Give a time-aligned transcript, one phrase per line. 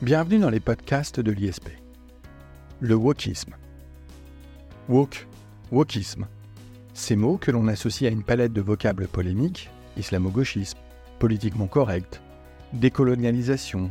[0.00, 1.70] Bienvenue dans les podcasts de l'ISP.
[2.78, 3.56] Le wokisme.
[4.88, 5.26] Wok,
[5.72, 6.28] wokisme.
[6.94, 10.78] Ces mots que l'on associe à une palette de vocables polémiques, islamo-gauchisme,
[11.18, 12.22] politiquement correct,
[12.74, 13.90] décolonialisation.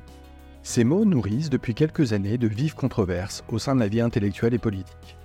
[0.63, 4.53] Ces mots nourrissent depuis quelques années de vives controverses au sein de la vie intellectuelle
[4.53, 5.17] et politique.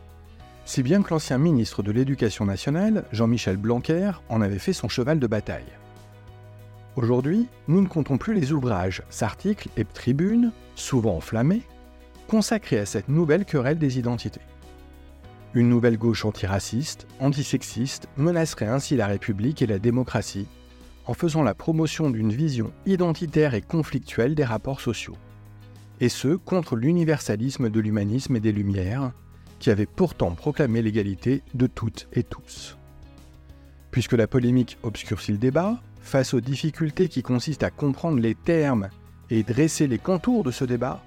[0.64, 5.21] Si bien que l'ancien ministre de l'Éducation nationale, Jean-Michel Blanquer, en avait fait son cheval
[5.21, 5.62] de bataille.
[6.94, 11.62] Aujourd'hui, nous ne comptons plus les ouvrages, articles et tribunes, souvent enflammés,
[12.28, 14.42] consacrés à cette nouvelle querelle des identités.
[15.54, 20.48] Une nouvelle gauche antiraciste, antisexiste menacerait ainsi la République et la démocratie
[21.06, 25.16] en faisant la promotion d'une vision identitaire et conflictuelle des rapports sociaux.
[26.00, 29.12] Et ce, contre l'universalisme de l'humanisme et des Lumières,
[29.58, 32.77] qui avait pourtant proclamé l'égalité de toutes et tous.
[33.90, 38.89] Puisque la polémique obscurcit le débat, Face aux difficultés qui consistent à comprendre les termes
[39.31, 41.03] et dresser les contours de ce débat,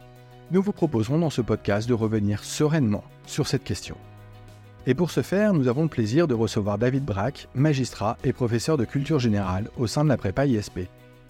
[0.51, 3.97] nous vous proposons dans ce podcast de revenir sereinement sur cette question.
[4.87, 8.77] Et pour ce faire, nous avons le plaisir de recevoir David Braque, magistrat et professeur
[8.77, 10.81] de culture générale au sein de la prépa ISP.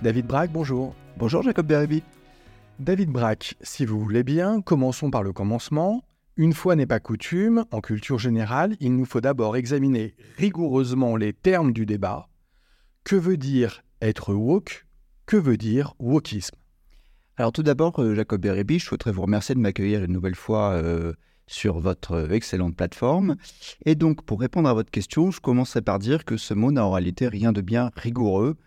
[0.01, 0.93] David Braque, bonjour.
[1.17, 2.03] Bonjour Jacob Beribi.
[2.79, 6.03] David Braque, si vous voulez bien, commençons par le commencement.
[6.37, 11.31] Une fois n'est pas coutume, en culture générale, il nous faut d'abord examiner rigoureusement les
[11.31, 12.27] termes du débat
[13.05, 14.85] que veut dire être woke?
[15.27, 16.55] Que veut dire wokisme?
[17.37, 20.71] Alors tout d'abord, euh, Jacob Berébi, je souhaiterais vous remercier de m'accueillir une nouvelle fois
[20.71, 21.13] euh,
[21.45, 23.35] sur votre excellente plateforme.
[23.85, 26.83] Et donc, pour répondre à votre question, je commencerai par dire que ce mot n'a
[26.83, 28.57] en réalité rien de bien rigoureux.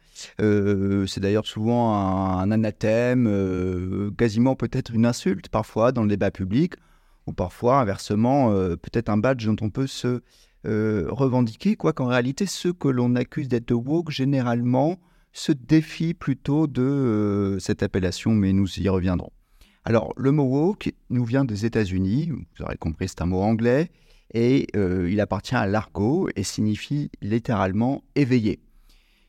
[0.41, 6.75] Euh, c'est d'ailleurs souvent un, anathème, quasiment peut-être une insulte parfois dans le débat public,
[7.27, 10.23] ou parfois inversement, peut-être un badge dont on peut se
[10.69, 14.99] euh, revendiquer, quoi qu'en réalité, ceux que l'on accuse d'être woke, généralement,
[15.33, 19.33] se défient plutôt de euh, cette appellation, mais nous y reviendrons.
[19.85, 23.91] Alors, le mot woke nous vient des États-Unis, vous aurez compris, c'est un mot anglais,
[24.35, 28.61] et euh, il appartient à l'argot et signifie littéralement éveillé.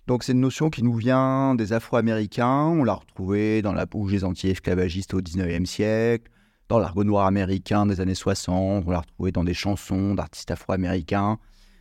[0.08, 4.12] Donc, c'est une notion qui nous vient des Afro-Américains, on l'a retrouvée dans la bouche
[4.12, 6.30] des anti-esclavagistes au 19e siècle,
[6.70, 11.40] dans l'argot noir américain des années 60, on l'a retrouvé dans des chansons d'artistes afro-américains.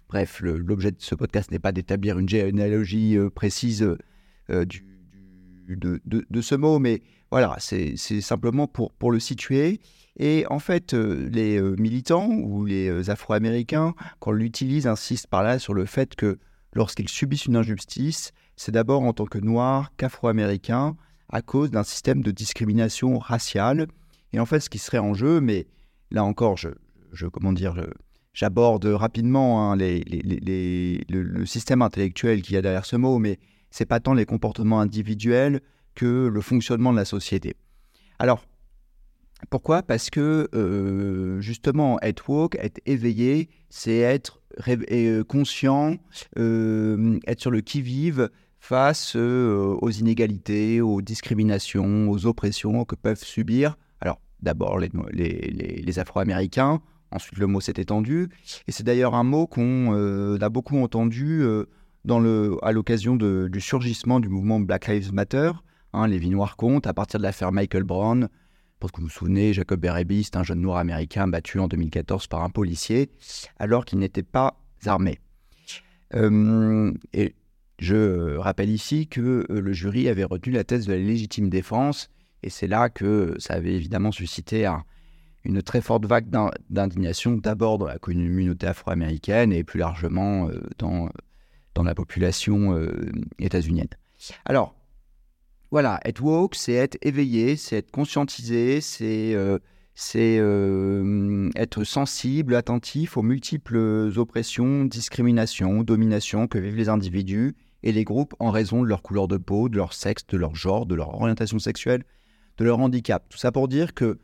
[0.09, 3.83] Bref, l'objet de ce podcast n'est pas d'établir une généalogie euh, précise
[4.51, 4.65] euh,
[5.69, 9.81] de, ce mot, mais voilà, c'est simplement pour, le situer.
[10.17, 15.59] Et en fait, euh, les militants ou les afro-américains, quand on l'utilise, insistent par là
[15.59, 16.39] sur le fait que
[16.73, 20.97] lorsqu'ils subissent une injustice, c'est d'abord en tant que noirs qu'afro-américains
[21.29, 23.87] à cause d'un système de discrimination raciale
[24.33, 25.67] et en fait, ce qui serait en jeu, mais
[26.11, 27.77] là encore, je, comment dire,
[28.33, 33.39] j'aborde rapidement hein, le, système intellectuel qu'il y a derrière ce mot, mais
[33.71, 35.61] c'est pas tant les comportements individuels
[35.95, 37.55] que le fonctionnement de la société.
[38.19, 38.45] Alors,
[39.51, 39.83] pourquoi?
[39.83, 45.97] Parce que euh, justement, être woke, être éveillé, c'est être euh, conscient,
[46.39, 53.77] euh, être sur le qui-vive face aux inégalités, aux discriminations, aux oppressions que peuvent subir
[54.43, 58.29] d'abord les, les, Afro-Américains, ensuite le mot s'est étendu,
[58.67, 61.67] et c'est d'ailleurs un mot qu'on euh, a beaucoup entendu euh,
[62.05, 65.53] dans le, à l'occasion du surgissement du mouvement Black Lives Matter,
[65.93, 68.29] hein, les vies noires comptent, à partir de l'affaire Michael Brown,
[68.81, 72.29] parce que vous vous souvenez, Jacob Berebi, c'est un jeune noir américain battu en 2014
[72.29, 73.11] par un policier,
[73.59, 75.19] alors qu'il n'était pas armé.
[76.15, 77.35] Euh, et
[77.81, 82.09] je rappelle ici que le jury avait retenu la thèse de la légitime défense
[82.43, 84.71] et c'est là que ça avait évidemment suscité
[85.45, 86.29] une très forte vague
[86.69, 91.09] d'indignation, d'abord dans la communauté afro-américaine et plus largement euh, dans,
[91.75, 93.89] dans la population euh, états-unienne.
[94.45, 94.75] Alors,
[95.71, 99.59] voilà, être woke, c'est être éveillé, c'est être conscientisé, c'est euh,
[101.57, 108.35] être sensible, attentif aux multiples oppressions, discriminations, dominations que vivent les individus et les groupes
[108.39, 111.15] en raison de leur couleur de peau, de leur sexe, de leur genre, de leur
[111.15, 112.05] orientation sexuelle,
[112.59, 113.25] de leur handicap.
[113.29, 114.19] Tout ça pour dire que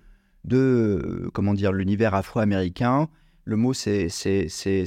[0.44, 3.08] de euh, comment dire l'univers afro-américain,
[3.44, 4.08] le mot s'est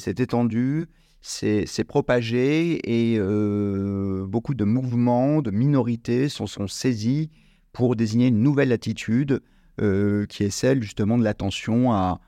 [0.06, 0.86] étendu,
[1.22, 7.30] s'est propagé et euh, beaucoup de mouvements, de minorités sont, sont saisis
[7.74, 9.42] pour désigner une nouvelle attitude
[9.82, 12.20] euh, qui est celle justement de l'attention à,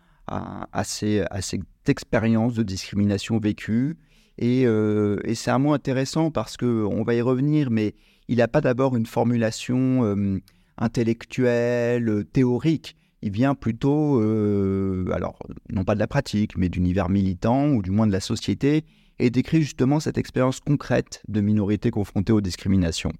[0.83, 3.97] ces, cette expérience de discrimination vécue.
[4.37, 7.95] Et, et c'est un mot intéressant parce qu'on va y revenir, mais
[8.27, 10.39] il n'a pas d'abord une formulation
[10.79, 12.95] intellectuel, euh, théorique.
[13.21, 15.37] Il vient plutôt, euh, alors
[15.69, 18.85] non pas de la pratique, mais d'univers militant ou du moins de la société,
[19.19, 23.11] et décrit justement cette expérience concrète de minorités confrontées aux discriminations.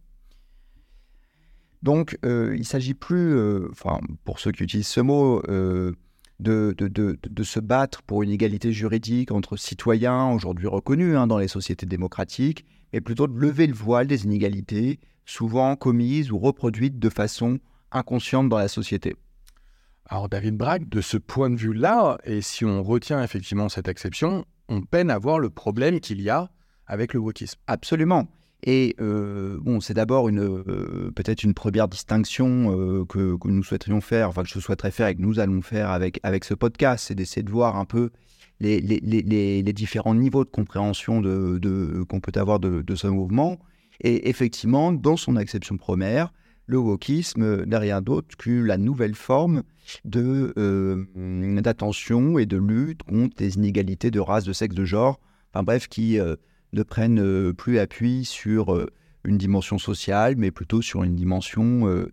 [1.84, 3.38] Donc, euh, il s'agit plus,
[4.24, 5.42] pour ceux qui utilisent ce mot,
[6.40, 11.86] de, se battre pour une égalité juridique entre citoyens, aujourd'hui reconnus hein, dans les sociétés
[11.86, 17.60] démocratiques, mais plutôt de lever le voile des inégalités, souvent commises ou reproduites de façon
[17.92, 19.16] inconsciente dans la société.
[20.06, 24.46] Alors David Bragg, de ce point de vue-là, et si on retient effectivement cette exception,
[24.68, 26.50] on peine à voir le problème qu'il y a
[26.88, 27.60] avec le wokisme.
[27.68, 28.28] Absolument.
[28.64, 33.64] Et euh, bon, c'est d'abord une euh, peut-être une première distinction euh, que, que, nous
[33.64, 36.56] souhaiterions faire, enfin que je souhaiterais faire et que nous allons faire avec, avec ce
[36.56, 38.10] podcast, c'est d'essayer de voir un peu
[38.60, 42.96] les, les, les, les, différents niveaux de compréhension de, de qu'on peut avoir de, de,
[42.96, 43.60] ce mouvement.
[44.02, 46.32] Et effectivement, dans son acception première,
[46.70, 49.64] le wokisme n'est rien d'autre que la nouvelle forme
[50.06, 55.20] de, euh, d'attention et de lutte contre les inégalités de race, de sexe, de genre,
[55.52, 56.36] enfin bref, qui euh,
[56.74, 58.88] ne prennent euh, plus appui sur
[59.24, 62.08] une dimension sociale, mais plutôt sur une dimension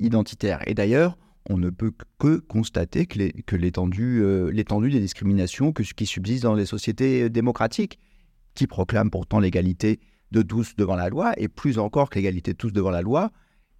[0.00, 0.60] identitaire.
[0.66, 1.16] Et d'ailleurs,
[1.48, 7.30] on ne peut que constater que, l'étendue des discriminations que, qui subsistent dans les sociétés
[7.30, 7.98] démocratiques,
[8.54, 10.00] qui proclament pourtant l'égalité
[10.34, 13.30] de tous devant la loi, et plus encore que l'égalité de tous devant la loi,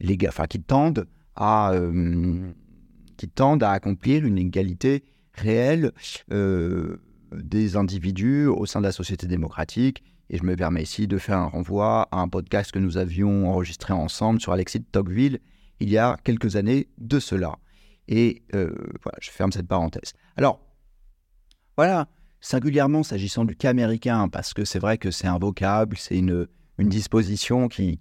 [0.00, 2.52] les, enfin, qui, tendent à, euh,
[3.16, 5.02] qui tendent à accomplir une égalité
[5.32, 5.92] réelle
[6.32, 6.98] euh,
[7.32, 10.04] des individus au sein de la société démocratique.
[10.30, 13.50] Et je me permets ici de faire un renvoi à un podcast que nous avions
[13.50, 15.40] enregistré ensemble sur Alexis de Tocqueville
[15.80, 17.58] il y a quelques années de cela.
[18.06, 18.72] Et euh,
[19.02, 20.12] voilà, je ferme cette parenthèse.
[20.36, 20.60] Alors,
[21.76, 22.06] voilà,
[22.44, 26.46] singulièrement s'agissant du cas américain, parce que c'est vrai que c'est un vocable, c'est une,
[26.78, 27.96] disposition qui,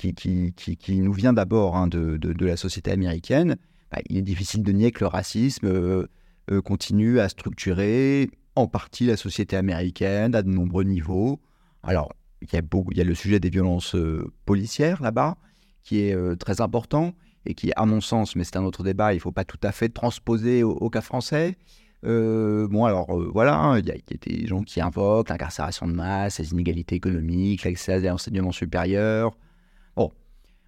[0.90, 3.56] nous vient d'abord hein, de, la société américaine,
[3.90, 6.08] bah, il est difficile de nier que le racisme euh,
[6.52, 11.40] euh, continue à structurer en partie la société américaine à de nombreux niveaux.
[11.82, 12.12] Alors,
[12.42, 15.38] il y a, beaucoup, il y a le sujet des violences euh, policières là-bas,
[15.84, 17.14] qui est très important
[17.46, 19.60] et qui, à mon sens, mais c'est un autre débat, il ne faut pas tout
[19.64, 21.58] à fait transposer au cas français.
[22.06, 25.30] Euh, bon, alors euh, voilà, il y, a, il y, a des gens qui invoquent
[25.30, 29.38] l'incarcération de masse, les inégalités économiques, l'accès à l'enseignement supérieur.
[29.96, 30.12] Bon,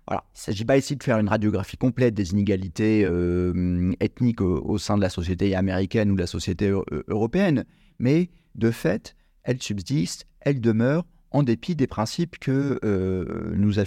[0.07, 4.41] voilà, il ne s'agit pas ici de faire une radiographie complète des inégalités euh, ethniques
[4.41, 6.71] au, sein de la société américaine ou de la société
[7.07, 7.65] européenne,
[7.99, 12.79] mais de fait, elles subsistent, elles demeurent en dépit des principes que,
[13.55, 13.79] nous,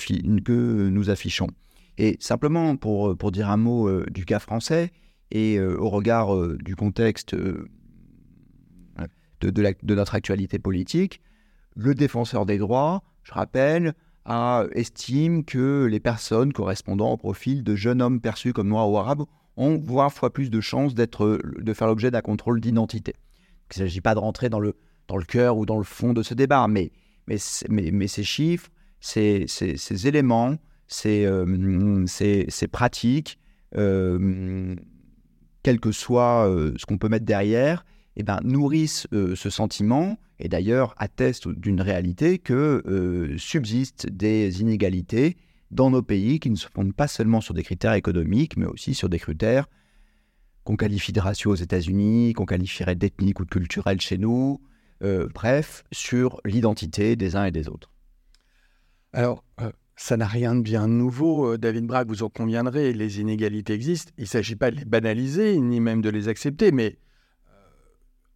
[1.11, 1.49] affichons.
[1.97, 4.91] Et simplement pour, pour dire un mot du cas français,
[5.31, 7.69] et euh, au regard euh, du contexte euh,
[9.41, 11.21] de, notre actualité politique,
[11.77, 13.95] le défenseur des droits, je rappelle,
[14.75, 19.23] estime que les personnes correspondant au profil de jeunes hommes perçus comme noirs ou arabes
[19.57, 23.15] ont 20 fois plus de chances de faire l'objet d'un contrôle d'identité.
[23.71, 24.75] Il ne s'agit pas de rentrer dans le,
[25.07, 26.91] dans le cœur ou dans le fond de ce débat, mais,
[27.27, 27.37] mais,
[27.71, 28.69] mais, mais ces chiffres,
[29.01, 30.57] ces, ces, éléments,
[30.89, 31.27] ces,
[32.09, 33.39] ces, pratiques,
[35.69, 37.85] quel que soit euh, ce qu'on peut mettre derrière,
[38.17, 44.63] eh ben, nourrissent euh, ce sentiment et d'ailleurs attestent d'une réalité que euh, subsistent des
[44.63, 45.37] inégalités
[45.71, 48.95] dans nos pays qui ne se fondent pas seulement sur des critères économiques, mais aussi
[48.95, 49.67] sur des critères
[50.65, 54.63] qu'on qualifie de raciaux aux États-Unis, qu'on qualifierait d'ethniques ou de culturels chez nous,
[55.35, 57.91] bref, sur l'identité des uns et des autres.
[59.13, 59.45] Alors,
[59.99, 64.13] ça n'a rien de bien nouveau, euh, David Bragg, vous en conviendrez, les inégalités existent.
[64.17, 66.99] Il ne s'agit pas de les banaliser, ni même de les accepter, mais
[67.49, 67.53] euh,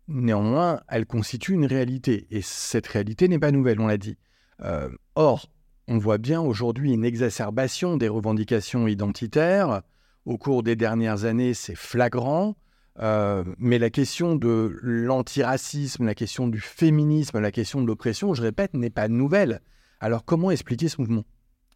[0.09, 2.27] néanmoins, elles constituent une réalité.
[2.33, 4.19] Et cette réalité n'est pas nouvelle, on l'a dit.
[4.63, 5.53] Euh, or,
[5.87, 9.83] on voit bien aujourd'hui une exacerbation des revendications identitaires.
[10.27, 12.57] Au cours des dernières années, c'est flagrant.
[12.99, 18.75] Mais la question de l'antiracisme, la question du féminisme, la question de l'oppression, je répète,
[18.75, 19.61] n'est pas nouvelle.
[20.01, 21.25] Alors comment expliquer ce mouvement?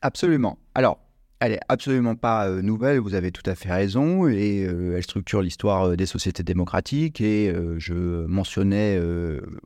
[0.02, 0.58] Absolument.
[0.74, 0.98] Alors,
[1.40, 5.02] elle est absolument pas euh, nouvelle, vous avez tout à fait raison, et euh, elle
[5.02, 8.98] structure l'histoire euh, des sociétés démocratiques, et je mentionnais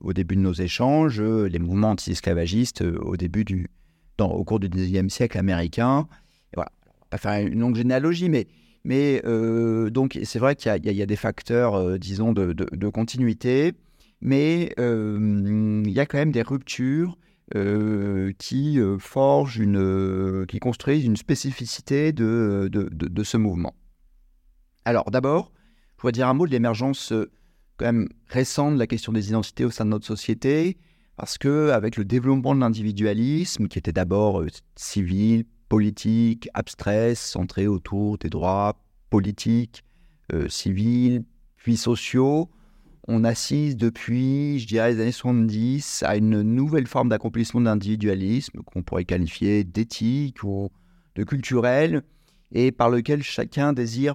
[0.01, 3.69] au début de nos échanges les mouvements anti-esclavagistes au début du,
[4.19, 6.09] au cours du 19e siècle américain.
[6.55, 6.71] Voilà,
[7.11, 8.49] pas une longue généalogie, mais,
[8.85, 9.23] mais
[9.91, 13.75] donc c'est vrai qu'il y, a des facteurs, disons, de, continuité,
[14.21, 17.17] mais il y a quand même des ruptures
[17.57, 23.75] euh, qui euh, forgent une, euh, qui construisent une spécificité de, de, de, ce mouvement.
[24.85, 25.51] Alors d'abord,
[25.97, 27.13] je voudrais dire un mot de l'émergence
[27.77, 30.79] quand même récente de la question des identités au sein de notre société,
[31.17, 34.45] parce que avec le développement de l'individualisme, qui était d'abord
[34.77, 38.81] civil, politique, abstrait, centré autour des droits
[39.11, 39.83] politiques,
[40.49, 41.25] civils,
[41.57, 42.49] puis sociaux,
[43.09, 48.61] on assiste depuis, je dirais, les années 70 à une nouvelle forme d'accomplissement de l'individualisme
[48.63, 50.71] qu'on pourrait qualifier d'éthique ou
[51.15, 52.03] de culturel,
[52.53, 54.15] et par lequel chacun désire,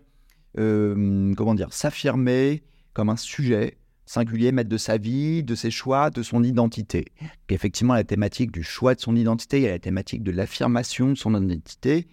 [0.57, 2.63] euh, comment dire, s'affirmer
[2.93, 7.05] comme un sujet singulier, maître de sa vie, de ses choix, de son identité.
[7.49, 11.09] Effectivement, la thématique du choix de son identité, il y a la thématique de l'affirmation
[11.09, 12.07] de son identité,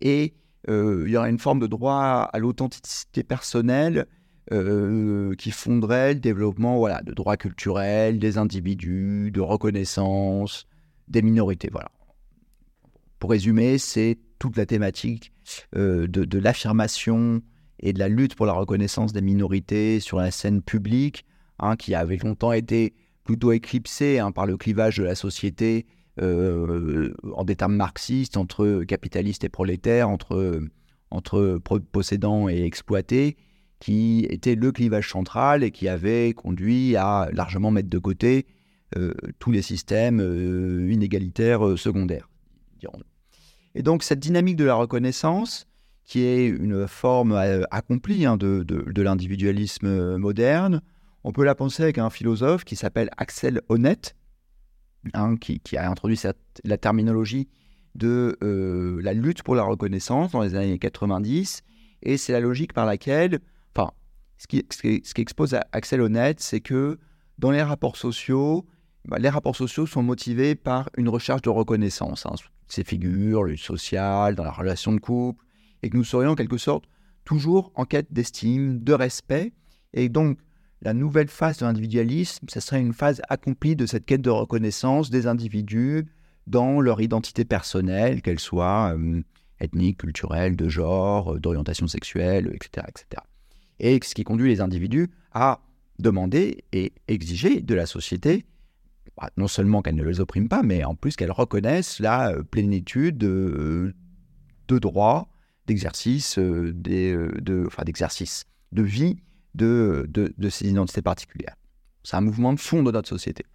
[0.00, 0.34] et
[0.68, 4.06] euh, il y aura une forme de droit à l'authenticité personnelle
[4.52, 10.68] euh, qui fonderait le développement voilà, de droits culturels, des individus, de reconnaissance,
[11.08, 11.68] des minorités.
[11.72, 11.90] Voilà.
[13.18, 15.32] Pour résumer, c'est toute la thématique
[15.74, 17.42] euh, de, l'affirmation
[17.80, 21.24] et de la lutte pour la reconnaissance des minorités sur la scène publique,
[21.58, 25.86] hein, qui avait longtemps été plutôt éclipsée hein, par le clivage de la société
[26.20, 30.60] euh, en des termes marxistes entre capitalistes et prolétaires, entre,
[31.10, 31.60] entre
[31.90, 33.36] possédants et exploités,
[33.78, 38.46] qui était le clivage central et qui avait conduit à largement mettre de côté
[38.96, 42.28] euh, tous les systèmes euh, inégalitaires secondaires.
[43.74, 45.66] Et donc cette dynamique de la reconnaissance,
[46.04, 47.36] qui est une forme
[47.70, 50.80] accomplie hein, de, de l'individualisme moderne,
[51.24, 54.14] on peut la penser avec un philosophe qui s'appelle Axel Honneth,
[55.14, 56.20] Hein, qui, a introduit
[56.64, 57.48] la terminologie
[57.94, 61.62] de euh, la lutte pour la reconnaissance dans les années 90.
[62.02, 63.40] Et c'est la logique par laquelle,
[64.36, 66.98] enfin, ce qui, ce qui, expose Axel Honnête, c'est que
[67.38, 68.66] dans les rapports sociaux,
[69.06, 72.26] bah, les rapports sociaux sont motivés par une recherche de reconnaissance.
[72.26, 72.34] Hein,
[72.68, 75.44] ces figures, le social, dans la relation de couple,
[75.82, 76.84] et que nous serions en quelque sorte
[77.24, 79.52] toujours en quête d'estime, de respect.
[79.92, 80.38] Et donc,
[80.82, 85.10] la nouvelle phase de l'individualisme, ce serait une phase accomplie de cette quête de reconnaissance
[85.10, 86.06] des individus
[86.46, 89.22] dans leur identité personnelle, qu'elle soit euh,
[89.58, 93.22] ethnique, culturelle, de genre, euh, d'orientation sexuelle, etc., etc.
[93.78, 95.60] Et ce qui conduit les individus à
[95.98, 98.44] demander et exiger de la société,
[99.16, 102.42] bah, non seulement qu'elle ne les opprime pas, mais en plus qu'elle reconnaisse la euh,
[102.42, 103.94] plénitude de,
[104.68, 105.28] droits,
[105.66, 109.16] d'exercice, de, enfin, d'exercice de vie
[109.54, 111.56] de, de, ces identités particulières.
[112.02, 113.46] C'est un mouvement de fond de notre société.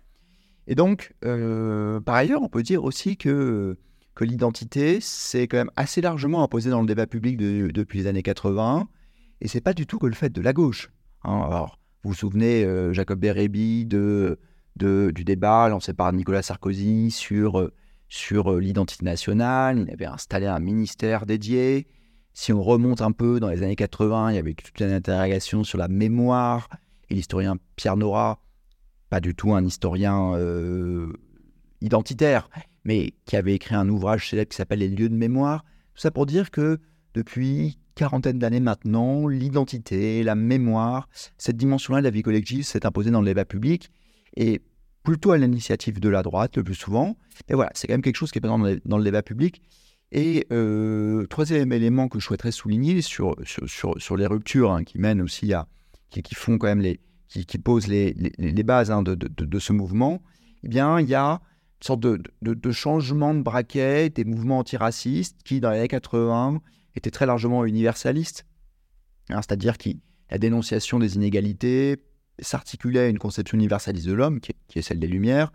[0.67, 3.77] Et donc, euh, par ailleurs, on peut dire aussi que,
[4.15, 8.23] que l'identité, c'est quand même assez largement imposé dans le débat public depuis les années
[8.23, 8.87] 80,
[9.41, 10.91] et c'est pas du tout que le fait de la gauche.
[11.23, 11.41] Hein.
[11.45, 14.37] Alors, vous vous souvenez, euh, Jacob Bérébi, de,
[14.75, 17.69] du débat lancé par Nicolas Sarkozy sur,
[18.07, 21.87] sur l'identité nationale, il avait installé un ministère dédié,
[22.33, 25.63] si on remonte un peu dans les années 80, il y avait toute une interrogation
[25.63, 26.69] sur la mémoire.
[27.09, 28.41] Et l'historien Pierre Nora,
[29.09, 31.11] pas du tout un historien euh,
[31.81, 32.49] identitaire,
[32.85, 35.65] mais qui avait écrit un ouvrage célèbre qui s'appelle Les lieux de mémoire.
[35.93, 36.79] Tout ça pour dire que
[37.13, 43.11] depuis quarantaine d'années maintenant, l'identité, la mémoire, cette dimension-là de la vie collective s'est imposée
[43.11, 43.91] dans le débat public
[44.35, 44.61] et
[45.03, 47.17] plutôt à l'initiative de la droite le plus souvent.
[47.49, 49.61] Mais voilà, c'est quand même quelque chose qui est présent dans le débat public
[50.11, 54.99] et euh, troisième élément que je souhaiterais souligner sur, sur, sur, les ruptures hein, qui
[54.99, 55.67] mènent aussi à.
[56.09, 56.99] qui, qui, font quand même les.
[57.29, 60.21] qui, qui posent les, les, bases hein, de, de, de, ce mouvement,
[60.63, 65.37] eh bien, il y a une sorte de, de, changement de braquet des mouvements antiracistes
[65.45, 66.61] qui, dans les années 80,
[66.95, 68.45] étaient très largement universalistes.
[69.29, 69.89] Hein, c'est-à-dire que
[70.29, 71.97] la dénonciation des inégalités
[72.39, 75.51] s'articulait à une conception universaliste de l'homme, qui, est celle des Lumières,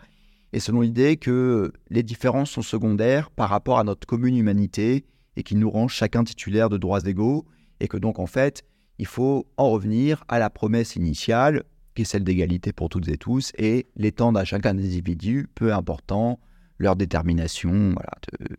[0.52, 5.05] et selon l'idée que les différences sont secondaires par rapport à notre commune humanité
[5.37, 7.47] et qui nous rend chacun titulaire de droits égaux,
[7.81, 8.64] et que donc en fait,
[8.99, 11.64] il faut en revenir à la promesse initiale,
[11.95, 15.75] qui est celle d'égalité pour toutes et tous, et l'étendre à chacun des individus, peu
[15.75, 16.38] important
[16.78, 18.12] leur détermination voilà,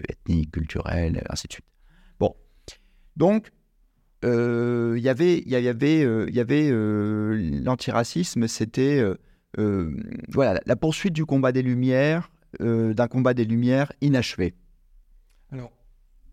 [0.10, 1.66] ethnique, culturelle, ainsi de suite.
[3.18, 3.50] Donc
[4.24, 9.04] euh, y avait, il y avait, il y avait euh, euh, l'antiracisme, c'était
[9.58, 9.92] euh,
[10.30, 12.32] voilà, la poursuite du combat des Lumières,
[12.62, 14.54] euh, d'un combat des Lumières inachevé.
[15.52, 15.72] Alors,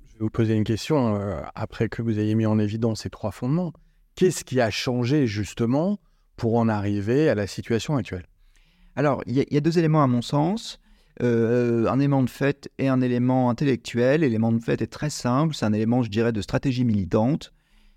[0.07, 3.11] je vais vous poser une question euh, après que vous ayez mis en évidence ces
[3.11, 3.73] trois fondements.
[4.14, 5.99] Qu'est-ce qui a changé justement
[6.37, 8.26] pour en arriver à la situation actuelle?
[8.97, 10.79] Alors, il y, a deux éléments à mon sens.
[11.21, 14.23] Un élément de fait et un élément intellectuel.
[14.23, 17.52] L'élément de fait est très simple, c'est un élément, je dirais, de stratégie militante.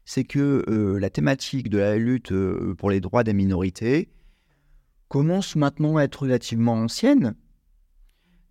[0.06, 0.64] C'est que
[1.00, 2.34] la thématique de la lutte
[2.78, 4.10] pour les droits des minorités
[5.08, 7.36] commence maintenant à être relativement ancienne.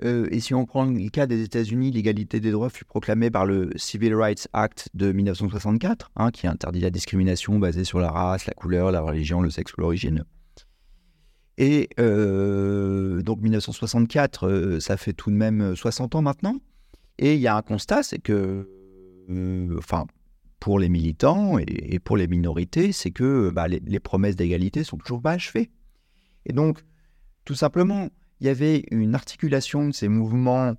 [0.05, 3.47] Euh, et si on prend le cas des États-Unis, l'égalité des droits fut proclamée par
[3.47, 8.47] le Civil Rights Act de 1964, hein, qui interdit la discrimination basée sur la race,
[8.47, 10.25] la couleur, la religion, le sexe ou l'origine.
[11.59, 16.57] Et euh, donc 1964, euh, ça fait tout de même 60 ans maintenant.
[17.19, 18.69] Et il y a un constat, c'est que,
[19.79, 20.07] enfin,
[20.61, 24.99] pour les militants et, pour les minorités, c'est que bah, les, les, promesses d'égalité sont
[24.99, 25.71] toujours pas achevées.
[26.45, 26.81] Et donc,
[27.47, 28.11] tout simplement,
[28.41, 30.75] il y avait une articulation de ces mouvements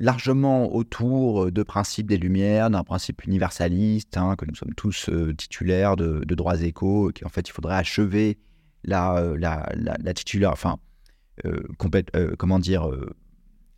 [0.00, 5.96] largement autour de principes des Lumières, d'un principe universaliste, hein, que nous sommes tous titulaires
[5.96, 8.38] de, droits échos, qu'en fait il faudrait achever
[8.84, 10.78] la, la, la, titulaire, enfin,
[12.38, 12.88] comment dire,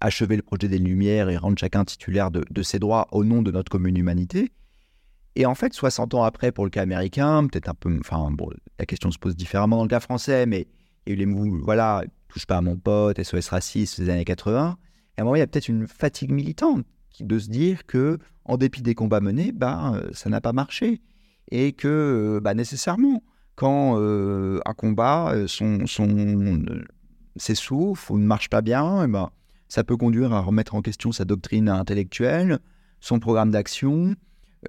[0.01, 3.43] achever le projet des Lumières et rendre chacun titulaire de, de ses droits au nom
[3.43, 4.51] de notre commune humanité.
[5.37, 7.97] Et en fait, 60 ans après, pour le cas américain, peut-être un peu.
[8.01, 10.67] Enfin, bon, la question se pose différemment dans le cas français, mais
[11.07, 14.11] il y a eu les mots, voilà, touche pas à mon pote, SOS raciste, des
[14.11, 14.77] années 80.
[15.21, 16.87] À un moment, il y a peut-être une fatigue militante
[17.21, 21.03] de se dire que, en dépit des combats menés, bah, ça n'a pas marché.
[21.51, 23.23] Et que, bah, nécessairement,
[23.55, 26.65] quand euh, un combat son, son,
[27.37, 29.29] s'essouffle ou ne marche pas bien, ben,
[29.69, 32.59] ça peut conduire à remettre en question sa doctrine intellectuelle,
[33.03, 34.17] son programme d'action,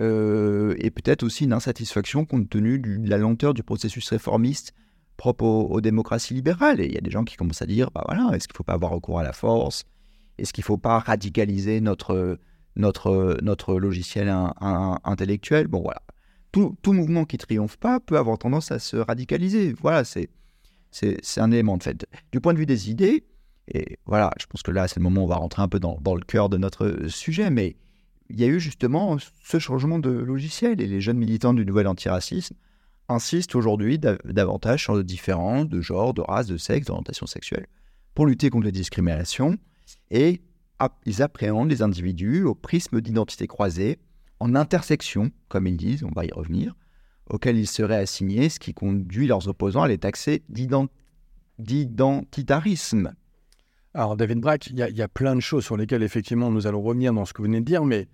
[0.02, 4.74] et peut-être aussi une insatisfaction compte tenu de la lenteur du processus réformiste
[5.16, 6.82] propre aux, démocraties libérales.
[6.82, 8.58] Et il y a des gens qui commencent à dire, bah voilà, est-ce qu'il ne
[8.58, 9.86] faut pas avoir recours à la force?
[10.42, 12.40] Est-ce qu'il ne faut pas radicaliser notre,
[12.76, 14.34] notre, notre logiciel
[15.04, 15.68] intellectuel?
[15.68, 16.02] Bon voilà.
[16.52, 19.74] Tout, tout, mouvement qui triomphe pas peut avoir tendance à se radicaliser.
[19.82, 20.30] Voilà, c'est,
[21.38, 22.06] un élément de fait.
[22.32, 23.24] Du point de vue des idées,
[23.70, 25.80] et voilà, je pense que là, c'est le moment où on va rentrer un peu
[25.80, 27.78] dans, dans le cœur de notre sujet, mais
[28.30, 31.88] il y a eu justement ce changement de logiciel et les jeunes militants du nouvel
[31.88, 32.56] antiracisme
[33.10, 37.68] insistent aujourd'hui davantage sur le différents de genre, de race, de sexe, d'orientation sexuelle
[38.16, 39.58] pour lutter contre les discriminations
[40.10, 40.42] et
[41.06, 44.00] ils appréhendent les individus au prisme d'identité croisée,
[44.40, 46.76] en intersection, comme ils disent, on va y revenir,
[47.30, 53.14] auxquels ils seraient assignés, ce qui conduit leurs opposants à les taxer d'identitarisme.
[53.94, 57.14] Alors, David Brack, il y, a plein de choses sur lesquelles, effectivement, nous allons revenir
[57.14, 58.08] dans ce que vous venez de dire, mais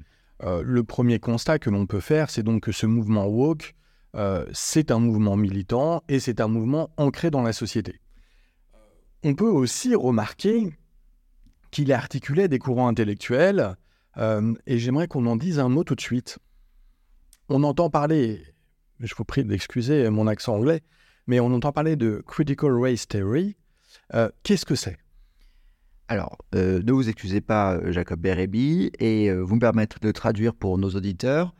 [0.43, 3.75] euh, le premier constat que l'on peut faire, c'est donc que ce mouvement woke,
[4.15, 8.01] euh, c'est un mouvement militant et c'est un mouvement ancré dans la société.
[9.23, 10.71] On peut aussi remarquer
[11.71, 13.75] qu'il articulait des courants intellectuels,
[14.17, 16.39] euh, et j'aimerais qu'on en dise un mot tout de suite.
[17.49, 18.41] On entend parler,
[18.99, 20.81] je vous prie d'excuser mon accent anglais,
[21.27, 23.55] mais on entend parler de Critical Race Theory.
[24.43, 24.97] Qu'est-ce que c'est?
[26.09, 30.11] Alors, euh, ne vous excusez pas, euh, Jacob Berebi, et euh, vous me permettre de
[30.11, 31.53] traduire pour nos auditeurs.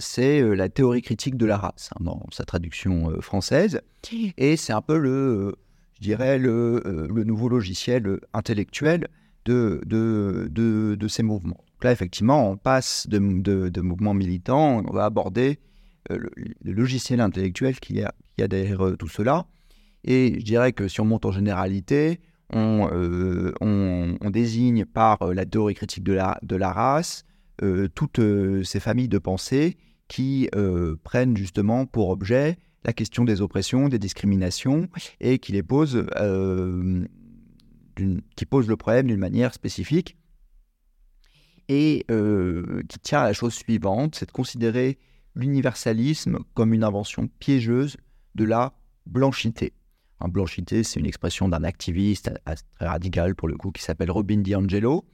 [0.00, 3.80] c'est la théorie critique de la race, hein, dans sa traduction française.
[4.36, 5.54] Et c'est un peu le,
[5.96, 6.82] je dirais, le,
[7.24, 9.08] nouveau logiciel intellectuel
[9.44, 11.64] de, de, ces mouvements.
[11.82, 15.58] là, effectivement, on passe de, mouvements militants, on va aborder
[16.10, 16.30] le,
[16.62, 19.46] logiciel intellectuel qui a, qui a derrière tout cela.
[20.04, 22.20] Et je dirais que si on monte en généralité,
[22.52, 27.24] on, euh, désigne par euh, la théorie critique de la, de race
[27.62, 28.20] euh, toutes
[28.64, 29.76] ces familles de pensée
[30.08, 30.48] qui
[31.02, 34.88] prennent justement pour objet la question des oppressions, des discriminations,
[35.20, 36.06] et qui les posent,
[38.36, 40.16] qui posent le problème d'une manière spécifique,
[41.68, 42.06] et
[42.88, 44.98] qui tient à la chose suivante, c'est de considérer
[45.34, 47.96] l'universalisme comme une invention piégeuse
[48.36, 48.72] de la
[49.04, 49.72] blanchité.
[50.20, 52.30] Un blanchité, c'est une expression d'un activiste
[52.76, 55.04] très radical pour le coup qui s'appelle Robin DiAngelo,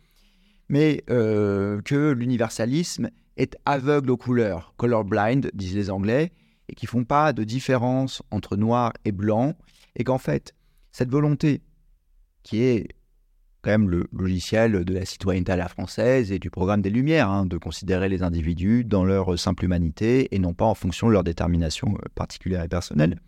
[0.68, 6.32] mais euh, que l'universalisme est aveugle aux couleurs, colorblind, disent les Anglais,
[6.68, 9.55] et qui font pas de différence entre noir et blanc,
[9.96, 10.55] et qu'en fait,
[10.90, 11.62] cette volonté,
[12.42, 12.88] qui est
[13.62, 17.31] quand même le logiciel de la citoyenneté à la française et du programme des Lumières,
[17.31, 21.12] hein, de considérer les individus dans leur simple humanité et non pas en fonction de
[21.12, 23.20] leur détermination euh, particulière et personnelle,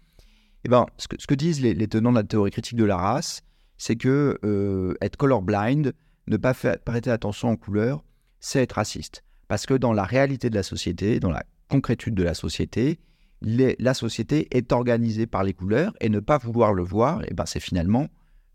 [0.65, 3.43] eh ben, ce, que, disent les, tenants de la théorie critique de la race,
[3.77, 5.93] c'est que euh, être colorblind,
[6.27, 8.03] ne pas prêter attention aux couleurs,
[8.41, 9.23] c'est être raciste.
[9.47, 12.99] Parce que dans la réalité de la société, dans la concrétude de la société,
[13.45, 17.47] la société est organisée par les couleurs et ne pas vouloir le voir, eh ben,
[17.47, 18.09] c'est finalement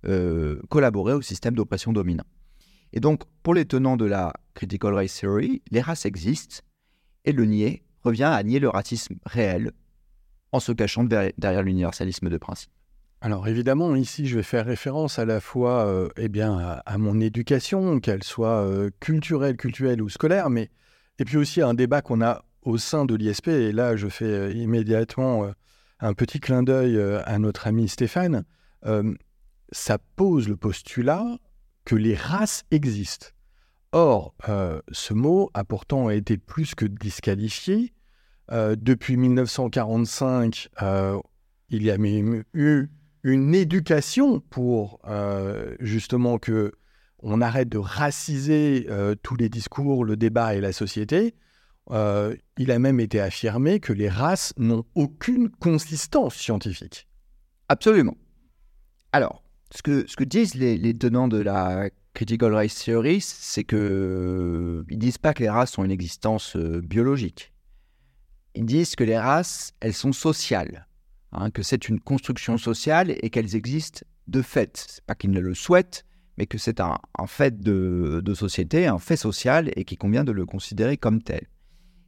[0.08, 2.25] euh, collaborer au système d'oppression dominant.
[2.93, 6.63] Et donc, pour les tenants de la Critical Race Theory, les races existent
[7.25, 9.71] et le nier revient à nier le racisme réel
[10.52, 12.71] en se cachant derrière l'universalisme de principe.
[13.21, 17.19] Alors évidemment, ici, je vais faire référence à la fois euh, eh bien, à, mon
[17.19, 20.69] éducation, qu'elle soit euh, culturelle, culturelle ou scolaire, mais
[21.19, 23.48] et puis aussi à un débat qu'on a au sein de l'ISP.
[23.50, 25.52] Et là, je fais euh, immédiatement
[26.00, 28.45] un petit clin d'œil à notre ami Stéphane.
[29.72, 31.26] ça pose le postulat
[31.84, 33.28] que les races existent.
[33.91, 34.34] Or,
[34.91, 37.91] ce mot a pourtant été plus que disqualifié
[38.52, 41.19] euh, depuis 1945, euh,
[41.69, 42.88] il y a même eu
[43.24, 46.72] une éducation pour euh, justement que
[47.22, 48.88] on arrête de raciser
[49.24, 51.36] tous les discours, le débat et la société.
[51.91, 57.08] Il a même été affirmé que les races n'ont aucune consistance scientifique.
[57.67, 58.17] Absolument.
[59.12, 65.17] Alors, ce que, disent les, tenants de la Critical Race Theory, c'est que ils disent
[65.17, 67.54] pas que les races ont une existence euh, biologique.
[68.56, 70.88] Ils disent que les races, elles sont sociales,
[71.32, 74.86] hein, que c'est une construction sociale et qu'elles existent de fait.
[74.89, 76.06] C'est pas qu'ils ne le souhaitent,
[76.38, 76.97] mais que c'est un,
[77.28, 81.47] fait de, société, un fait social et qu'il convient de le considérer comme tel.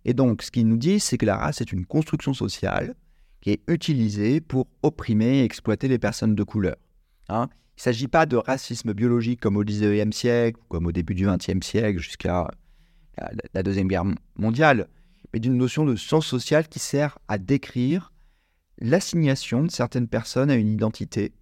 [0.06, 2.96] Et donc, ce qu'ils nous disent, c'est que la race est une construction sociale
[3.42, 6.78] qui est utilisée pour opprimer et exploiter les personnes de couleur.
[7.30, 7.50] Hein.
[7.78, 11.26] Il ne s'agit pas de racisme biologique comme au XIXe siècle, comme au début du
[11.26, 12.48] XXe siècle, jusqu'à
[13.54, 14.88] la Deuxième Guerre mondiale,
[15.34, 18.12] mais d'une notion de sens social qui sert à décrire
[18.80, 21.34] l'assignation de certaines personnes à une identité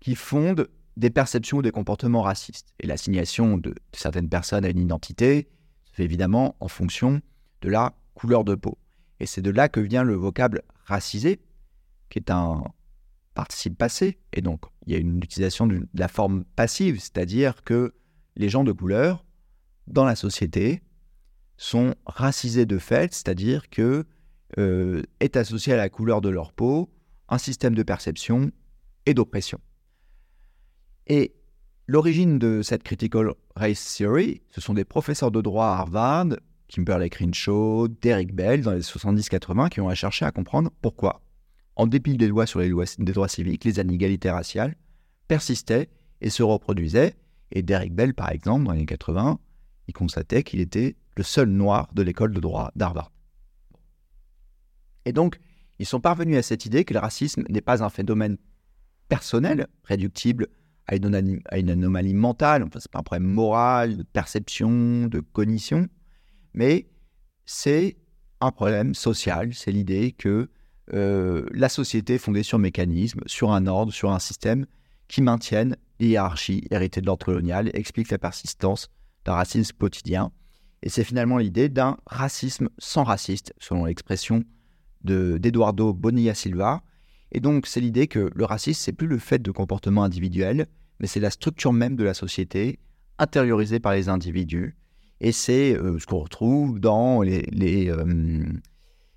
[0.00, 2.74] qui fonde des perceptions ou des comportements racistes.
[2.80, 5.48] Et l'assignation de certaines personnes à une identité
[5.84, 7.20] se fait évidemment en fonction
[7.60, 8.78] de la couleur de peau.
[9.20, 11.40] Et c'est de là que vient le vocable racisé,
[12.10, 12.64] qui est un
[13.34, 14.18] participe passé.
[14.32, 17.94] Et donc, il y a une utilisation de la forme passive, c'est-à-dire que
[18.36, 19.24] les gens de couleur,
[19.86, 20.82] dans la société,
[21.56, 24.04] sont racisés de fait, c'est-à-dire que
[24.58, 26.90] euh, est associé à la couleur de leur peau
[27.28, 28.50] un système de perception
[29.06, 29.60] et d'oppression.
[31.06, 31.34] Et
[31.86, 36.36] l'origine de cette critical race theory, ce sont des professeurs de droit à Harvard
[36.68, 41.20] Kimberly Crenshaw, Derek Bell dans les 70-80 qui ont cherché à comprendre pourquoi,
[41.76, 44.74] en dépit des lois sur les lois, des droits civiques, les inégalités raciales
[45.28, 45.88] persistaient
[46.20, 47.14] et se reproduisaient.
[47.52, 49.38] Et Derek Bell, par exemple, dans les années 80,
[49.88, 53.12] il constatait qu'il était le seul noir de l'école de droit d'Harvard.
[55.04, 55.38] Et donc,
[55.78, 58.38] ils sont parvenus à cette idée que le racisme n'est pas un phénomène
[59.08, 60.48] personnel, réductible
[60.86, 65.88] à une, anomalie, mentale, enfin, ce n'est pas un problème moral, de perception, de cognition,
[66.54, 66.86] mais
[67.44, 67.96] c'est
[68.40, 69.52] un problème social.
[69.54, 70.48] C'est l'idée que
[70.92, 74.66] euh, la société est fondée sur un mécanisme, sur un ordre, sur un système
[75.08, 78.88] qui maintiennent les hiérarchies de l'ordre colonial, explique la persistance
[79.24, 80.32] d'un racisme quotidien.
[80.82, 84.44] Et c'est finalement l'idée d'un racisme sans raciste, selon l'expression
[85.02, 86.82] d'Eduardo Bonilla Silva.
[87.32, 90.66] Et donc, c'est l'idée que le racisme, c'est plus le fait de comportements individuels,
[91.00, 92.78] mais c'est la structure même de la société,
[93.18, 94.76] intériorisée par les individus,
[95.24, 98.44] et c'est euh, ce qu'on retrouve dans les, euh,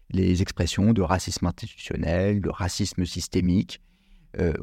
[0.10, 3.82] les, expressions de racisme institutionnel, de racisme systémique.
[4.40, 4.54] Euh,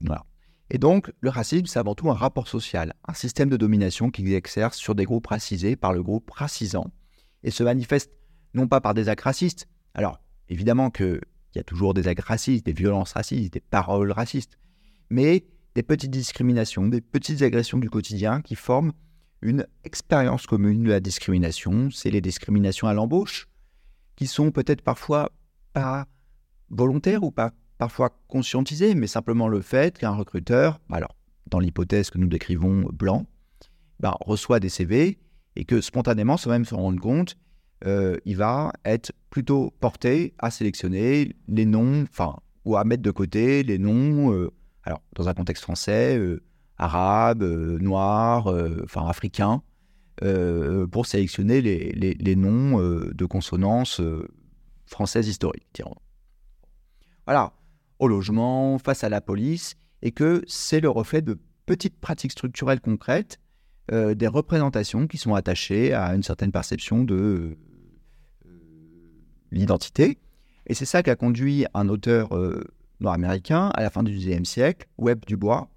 [0.00, 0.26] voilà.
[0.70, 4.34] Et donc, le racisme, c'est avant tout un rapport social, un système de domination qui
[4.34, 6.90] exerce sur des groupes racisés par le groupe racisant,
[7.44, 8.10] et se manifeste
[8.54, 9.68] non pas par des actes racistes.
[9.94, 11.20] Alors, évidemment qu'il
[11.54, 14.58] y a toujours des actes racistes, des violences racistes, des paroles racistes,
[15.10, 15.44] mais
[15.76, 18.92] des petites discriminations, des petites agressions du quotidien qui forment
[19.42, 21.90] une expérience commune de la discrimination.
[21.90, 23.48] C'est les discriminations à l'embauche,
[24.16, 25.30] qui sont peut-être parfois
[25.72, 26.06] pas
[26.70, 31.14] volontaires ou pas parfois conscientisées, mais simplement le fait qu'un recruteur, alors
[31.46, 33.26] dans l'hypothèse que nous décrivons blanc,
[34.00, 35.18] ben, reçoit des CV
[35.56, 37.36] et que spontanément, sans même se rendre compte,
[37.86, 43.10] euh, il va être plutôt porté à sélectionner les noms, enfin, ou à mettre de
[43.10, 44.50] côté les noms, euh,
[44.82, 46.42] alors dans un contexte français, euh,
[46.78, 49.62] arabes, euh, noirs, euh, enfin africains,
[50.22, 54.00] euh, pour sélectionner les, noms de consonance
[54.86, 55.82] françaises historiques.
[57.26, 57.52] Voilà,
[57.98, 62.80] au logement, face à la police, et que c'est le reflet de petites pratiques structurelles
[62.80, 63.38] concrètes,
[63.90, 67.56] des représentations qui sont attachées à une certaine perception de
[69.50, 70.18] l'identité.
[70.66, 72.30] Et c'est ça qui a conduit un auteur
[73.00, 75.70] nord-américain à la fin du XIXe siècle, Webb Dubois,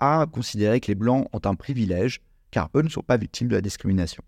[0.00, 3.54] à considérer que les Blancs ont un privilège, car eux ne sont pas victimes de
[3.54, 4.22] la discrimination.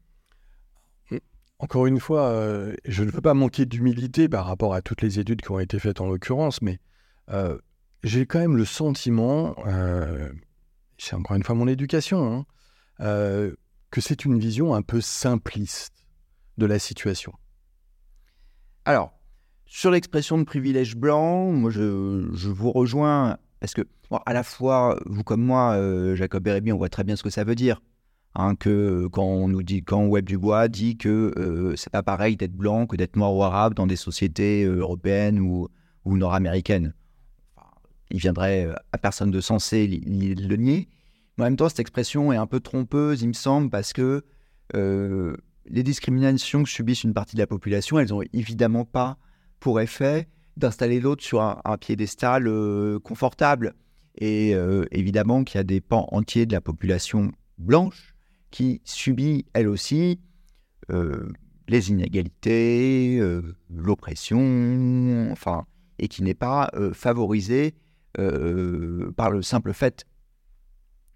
[1.60, 5.18] Encore une fois, euh, je ne veux pas manquer d'humilité par rapport à toutes les
[5.18, 6.78] études qui ont été faites en l'occurrence, mais
[7.28, 7.58] euh,
[8.02, 10.30] j'ai quand même le sentiment, euh,
[10.96, 12.46] c'est encore une fois mon éducation,
[12.98, 13.52] hein,
[13.90, 16.06] que c'est une vision un peu simpliste
[16.56, 17.34] de la situation.
[18.86, 19.12] Alors,
[19.66, 23.82] sur l'expression de privilège blanc, moi je, je vous rejoins parce que
[24.26, 27.30] à la fois, vous comme moi, euh, Jacob Bérébi, on voit très bien ce que
[27.30, 27.80] ça veut dire.
[28.34, 32.36] Hein, que quand on nous dit, quand Web Dubois dit que euh, c'est pas pareil
[32.36, 35.68] d'être blanc que d'être noir ou arabe dans des sociétés euh, européennes ou,
[36.04, 36.94] ou nord-américaines.
[38.10, 40.88] il viendrait à personne de sensé le nier.
[41.36, 44.24] Mais en même temps, cette expression est un peu trompeuse, il me semble, parce que
[44.72, 49.18] les discriminations que subissent une partie de la population, elles n'ont évidemment pas
[49.58, 50.28] pour effet
[50.60, 52.48] d'installer l'autre sur un, un piédestal
[53.02, 53.74] confortable.
[54.18, 58.14] Et euh, évidemment qu'il y a des pans entiers de la population blanche
[58.50, 60.20] qui subit, elle aussi,
[60.90, 61.28] euh,
[61.68, 65.66] les inégalités, euh, l'oppression, enfin,
[65.98, 67.74] et qui n'est pas favorisée
[69.16, 70.04] par le simple fait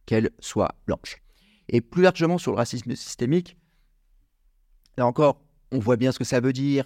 [0.07, 1.16] qu'elle soit blanche.
[1.68, 3.57] Et plus largement sur le racisme systémique,
[4.96, 5.40] là encore,
[5.72, 6.85] on voit bien ce que ça veut dire.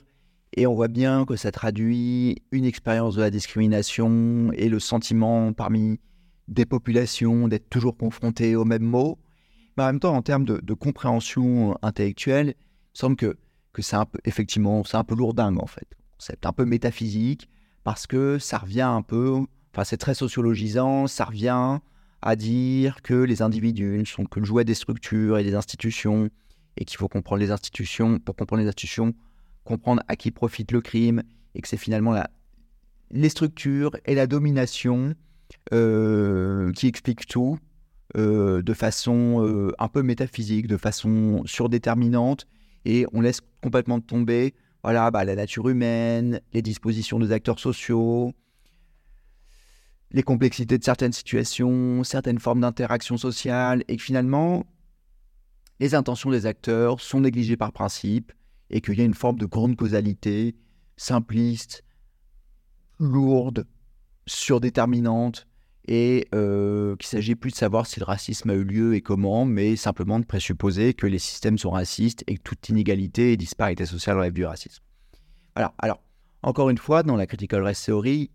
[0.56, 5.52] Et on voit bien que ça traduit une expérience de la discrimination et le sentiment
[5.52, 6.00] parmi
[6.48, 9.18] des populations d'être toujours confrontés aux mêmes mots.
[9.76, 13.36] Mais en même temps, en termes de, compréhension intellectuelle, il semble que,
[13.72, 15.86] que c'est un peu, effectivement, c'est un peu lourdingue en fait.
[16.18, 17.48] C'est un peu métaphysique
[17.84, 21.78] parce que ça revient un peu, enfin c'est très sociologisant, ça revient
[22.22, 26.28] à dire que les individus ne sont que le jouet des structures et des institutions
[26.76, 29.14] et qu'il faut comprendre les institutions, pour comprendre les institutions,
[29.68, 31.22] comprendre à qui profite le crime
[31.54, 32.30] et que c'est finalement la,
[33.10, 35.14] les structures et la domination
[35.74, 37.58] euh, qui expliquent tout
[38.16, 42.46] euh, de façon euh, un peu métaphysique, de façon surdéterminante.
[42.86, 48.32] Et on laisse complètement tomber voilà, bah, la nature humaine, les dispositions des acteurs sociaux,
[50.12, 54.64] les complexités de certaines situations, certaines formes d'interaction sociale, et que finalement,
[55.78, 58.32] les intentions des acteurs sont négligées par principe,
[58.70, 60.56] et qu'il y a une forme de grande causalité,
[60.96, 61.84] simpliste,
[62.98, 63.66] lourde,
[64.26, 65.46] surdéterminante,
[65.88, 69.46] et euh, qu'il s'agit plus de savoir si le racisme a eu lieu et comment,
[69.46, 73.86] mais simplement de présupposer que les systèmes sont racistes et que toute inégalité et disparité
[73.86, 74.82] sociale relève du racisme.
[75.54, 76.02] Alors, alors,
[76.42, 78.30] encore une fois, dans la critical race theory,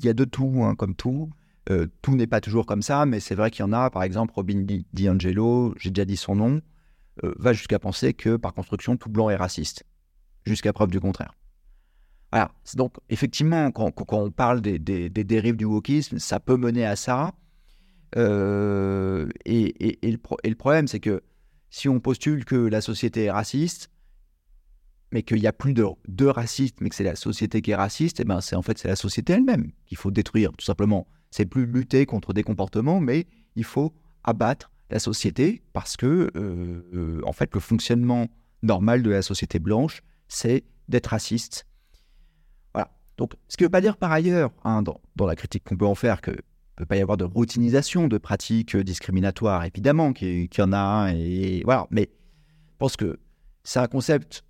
[0.00, 1.30] il y a de tout, hein, comme tout.
[1.70, 4.02] Euh, tout n'est pas toujours comme ça, mais c'est vrai qu'il y en a, par
[4.02, 6.60] exemple, Robin DiAngelo, j'ai déjà dit son nom,
[7.24, 9.84] euh, va jusqu'à penser que par construction, tout blanc est raciste,
[10.44, 11.34] jusqu'à preuve du contraire.
[12.32, 12.52] Voilà.
[12.74, 17.32] Donc, effectivement, quand, on parle des, dérives du wokisme, ça peut mener à ça.
[18.16, 21.22] Euh, et, le problème, c'est que
[21.70, 23.90] si on postule que la société est raciste,
[25.12, 27.76] mais qu'il n'y a plus de, de racistes, mais que c'est la société qui est
[27.76, 30.64] raciste, et eh ben c'est en fait c'est la société elle-même qu'il faut détruire, tout
[30.64, 31.06] simplement.
[31.30, 33.26] C'est plus lutter contre des comportements, mais
[33.56, 38.28] il faut abattre la société parce que, euh, euh, en fait, le fonctionnement
[38.62, 41.66] normal de la société blanche, c'est d'être raciste.
[42.74, 42.90] Voilà.
[43.16, 45.86] Donc, ce qui ne veut pas dire par ailleurs, hein, dans, la critique qu'on peut
[45.86, 46.36] en faire, que ne
[46.76, 51.62] peut pas y avoir de routinisation de pratiques discriminatoires, évidemment qu'il y en a, et
[51.64, 51.86] voilà.
[51.90, 52.08] Mais
[52.72, 53.18] je pense que
[53.64, 54.44] c'est un concept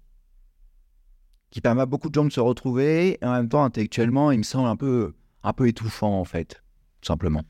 [1.51, 4.39] qui permet à beaucoup de gens de se retrouver, et en même temps, intellectuellement, il
[4.39, 6.63] me semble un peu, un peu étouffant, en fait,
[7.01, 7.43] tout simplement.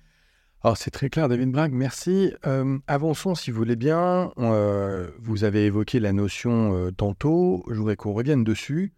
[0.64, 2.32] Alors c'est très clair, David Bragg, merci.
[2.44, 4.32] Euh, avançons si vous voulez bien.
[4.38, 8.92] Euh, vous avez évoqué la notion euh, tantôt, je voudrais qu'on revienne dessus.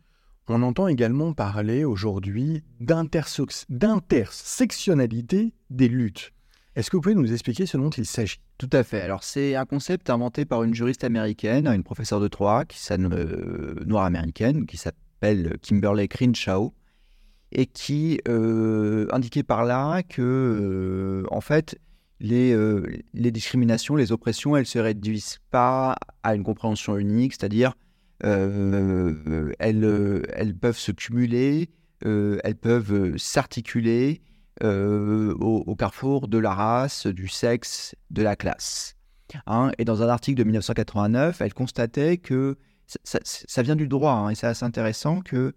[0.49, 6.33] On entend également parler aujourd'hui d'intersectionnalité des luttes.
[6.77, 8.41] Est-ce que vous pouvez nous expliquer ce dont il s'agit?
[8.57, 9.03] Tout à fait.
[9.03, 12.81] Alors c'est un concept inventé par une juriste américaine, une professeure de droit qui
[13.87, 16.73] noire américaine, qui s'appelle Kimberly Crenshaw,
[17.53, 21.79] et qui euh, indiquait par là que, euh, en fait,
[22.21, 27.33] les, euh, les, discriminations, les oppressions, elles ne se réduisent pas à une compréhension unique,
[27.33, 27.75] c'est-à-dire
[28.23, 29.17] elles,
[29.59, 31.71] elles peuvent se cumuler,
[32.05, 34.21] elles peuvent s'articuler
[34.63, 38.95] au, carrefour de la race, du sexe, de la classe.
[39.47, 39.71] Hein.
[39.79, 42.59] et dans un article de 1989, elle constatait que
[43.05, 45.55] ça, vient du droit, hein, et c'est assez intéressant que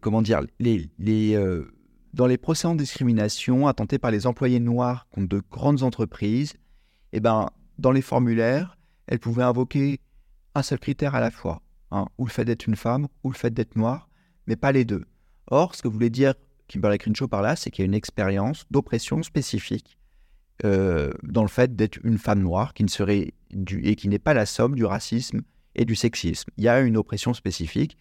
[0.00, 0.90] comment dire, les,
[1.34, 1.72] euh,
[2.12, 6.54] dans les procès en discrimination intentés par les employés noirs contre de grandes entreprises,
[7.12, 10.00] eh ben, dans les formulaires, elles pouvaient invoquer
[10.54, 13.36] un seul critère à la fois, hein, ou le fait d'être une femme, ou le
[13.36, 14.08] fait d'être noire,
[14.46, 15.04] mais pas les deux.
[15.46, 16.34] Or, ce que voulait dire
[16.68, 19.98] Kimberly Crenshaw par là, c'est qu'il y a une expérience d'oppression spécifique
[20.64, 23.32] euh, dans le fait d'être une femme noire qui ne serait
[23.82, 25.40] et qui n'est pas la somme du racisme
[25.74, 26.50] et du sexisme.
[26.56, 27.96] Il y a une oppression spécifique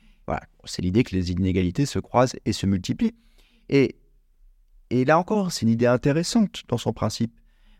[0.65, 3.15] c'est l'idée que les inégalités se croisent et se multiplient.
[3.69, 3.95] Et,
[4.89, 7.33] et là encore, c'est une idée intéressante dans son principe.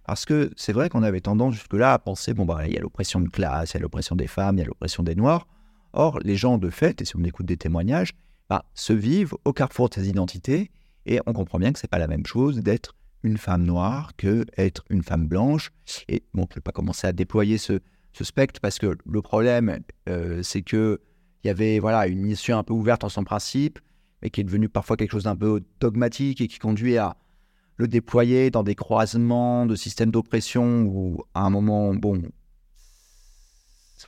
[0.06, 2.82] Parce que c'est vrai qu'on avait tendance jusque-là à penser, bon, bah, il y a
[2.82, 5.48] l'oppression de classe, il y a l'oppression des femmes, il y a l'oppression des Noirs.
[5.94, 8.14] Or, les gens de fait, et si on écoute des témoignages,
[8.50, 10.72] bah, se vivent au carrefour de ces identités,
[11.06, 14.46] et on comprend bien que c'est pas la même chose d'être une femme noire que
[14.58, 15.72] être une femme blanche.
[16.08, 17.80] Et bon, je ne vais pas commencer à déployer ce,
[18.22, 21.00] spectre parce que le problème, euh, c'est que
[21.44, 23.80] il y avait voilà une issue un peu ouverte en son principe,
[24.22, 27.16] mais qui est devenue parfois quelque chose d'un peu dogmatique et qui conduit à
[27.78, 32.22] le déployer dans des croisements de systèmes d'oppression où à un moment, bon,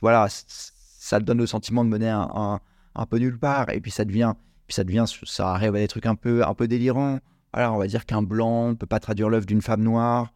[0.02, 2.60] voilà, ça donne le sentiment de mener un,
[2.94, 4.34] un, peu nulle part, et puis ça devient,
[4.66, 7.18] puis ça devient, ça arrive à des trucs un peu, un peu délirants.
[7.54, 10.32] Voilà, on va dire qu'un blanc ne peut pas traduire l'œuvre d'une femme noire.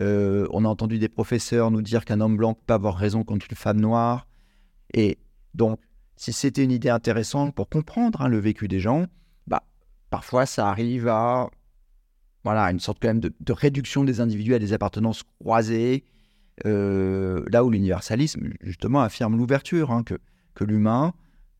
[0.00, 2.96] Euh, on a entendu des professeurs nous dire qu'un homme blanc ne peut pas avoir
[2.96, 4.26] raison contre une femme noire.
[4.94, 5.18] Et
[5.54, 5.80] donc,
[6.22, 9.06] si c'était une idée intéressante pour comprendre hein, le vécu des gens,
[9.48, 9.64] bah,
[10.08, 11.50] parfois ça arrive à
[12.44, 16.04] voilà, une sorte quand même de, réduction des individus à des appartenances croisées,
[16.64, 20.14] euh, là où l'universalisme, justement, affirme l'ouverture, hein, que,
[20.54, 21.12] que l'humain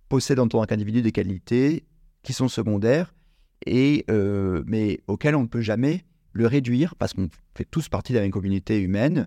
[0.08, 1.84] possède en tant qu'individu des qualités
[2.22, 3.14] qui sont secondaires,
[3.66, 8.12] et, euh, mais auxquelles on ne peut jamais le réduire, parce qu'on fait tous partie
[8.12, 9.26] d'une communauté humaine.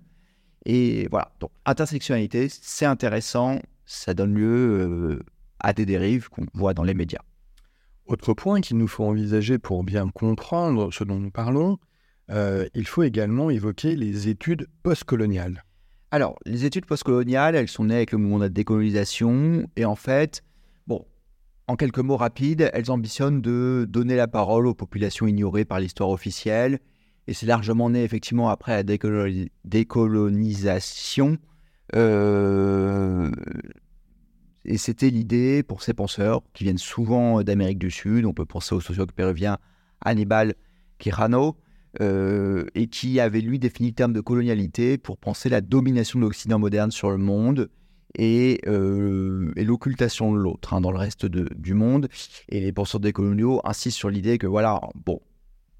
[0.65, 5.21] Et voilà, donc intersectionnalité, c'est intéressant, ça donne lieu
[5.60, 7.21] à des dérives qu'on voit dans les médias.
[8.06, 11.80] Autre point qu'il nous faut envisager pour bien comprendre ce dont nous parlons,
[12.32, 15.63] euh, il faut également évoquer les études postcoloniales.
[16.12, 20.43] Alors, les études postcoloniales, elles sont nées avec le mouvement de décolonisation, et en fait,
[20.88, 21.04] bon,
[21.67, 26.10] en quelques mots rapides, elles ambitionnent de donner la parole aux populations ignorées par l'histoire
[26.10, 26.80] officielle,
[27.28, 28.84] et c'est largement né effectivement après la
[29.63, 31.38] décolonisation.
[31.93, 33.30] Euh,
[34.63, 38.74] et c'était l'idée pour ces penseurs qui viennent souvent d'Amérique du Sud, on peut penser
[38.74, 39.60] au sociologue péruvien
[40.02, 40.56] Hannibal
[40.98, 41.58] Quijano,
[42.02, 46.26] euh, et qui avait lui défini le terme de colonialité pour penser la domination de
[46.26, 47.69] l'Occident moderne sur le monde
[48.17, 52.10] et, euh, l'occultation de l'autre hein, dans le reste du monde.
[52.50, 55.21] Et les penseurs décoloniaux insistent sur l'idée que voilà, bon,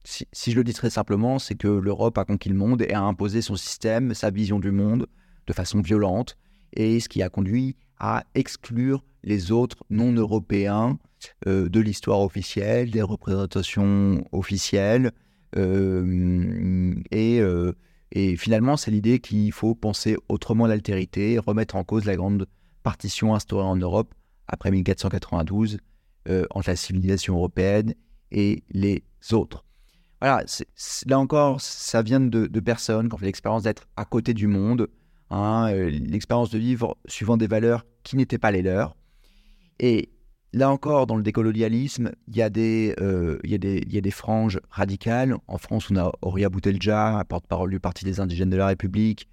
[0.04, 3.02] si, je le dis très simplement, c'est que l'Europe a conquis le monde et a
[3.02, 5.08] imposé son système, sa vision du monde
[5.48, 6.38] de façon violente,
[6.74, 11.00] et ce qui a conduit à exclure les autres non-européens
[11.48, 15.12] euh, de l'histoire officielle, des représentations officielles,
[15.58, 17.74] euh, et, euh,
[18.12, 22.48] et, finalement, c'est l'idée qu'il faut penser autrement l'altérité, remettre en cause la grande
[22.84, 24.14] partition instaurée en Europe
[24.48, 25.80] après 1492
[26.28, 27.96] euh, entre la civilisation européenne
[28.32, 29.64] et les autres.
[30.22, 30.46] Voilà,
[31.08, 34.88] là encore, ça vient de, personnes qui ont fait l'expérience d'être à côté du monde,
[35.30, 38.96] hein, l'expérience de vivre suivant des valeurs qui n'étaient pas les leurs.
[39.80, 40.10] Et
[40.56, 44.62] Là encore, dans le décolonialisme, il y, a des, euh, y y a des franges
[44.70, 45.36] radicales.
[45.50, 49.28] En France, on a Auria Boutelja, porte-parole du Parti des indigènes de la République.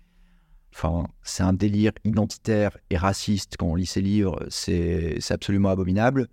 [0.74, 3.54] Enfin, c'est un délire identitaire et raciste.
[3.56, 6.26] Quand on lit ses livres, c'est absolument abominable.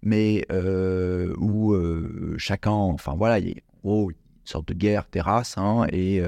[0.00, 5.20] Mais euh, où euh, chacun, enfin voilà, il y a une sorte de guerre des
[5.20, 6.22] races, hein, et,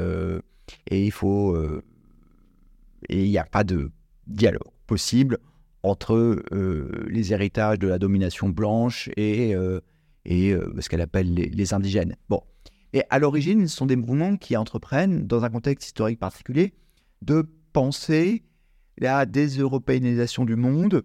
[0.91, 1.57] et il faut.
[3.09, 3.91] Et il n'y a pas de
[4.27, 5.39] dialogue possible
[5.83, 6.15] entre
[6.53, 9.81] euh, les héritages de la domination blanche et, euh,
[10.31, 12.17] euh, ce qu'elle appelle les, indigènes.
[12.29, 12.43] Bon.
[12.93, 16.75] Et à l'origine, ce sont des mouvements qui entreprennent, dans un contexte historique particulier,
[17.23, 18.45] de penser
[18.99, 21.03] la déseuropéanisation du monde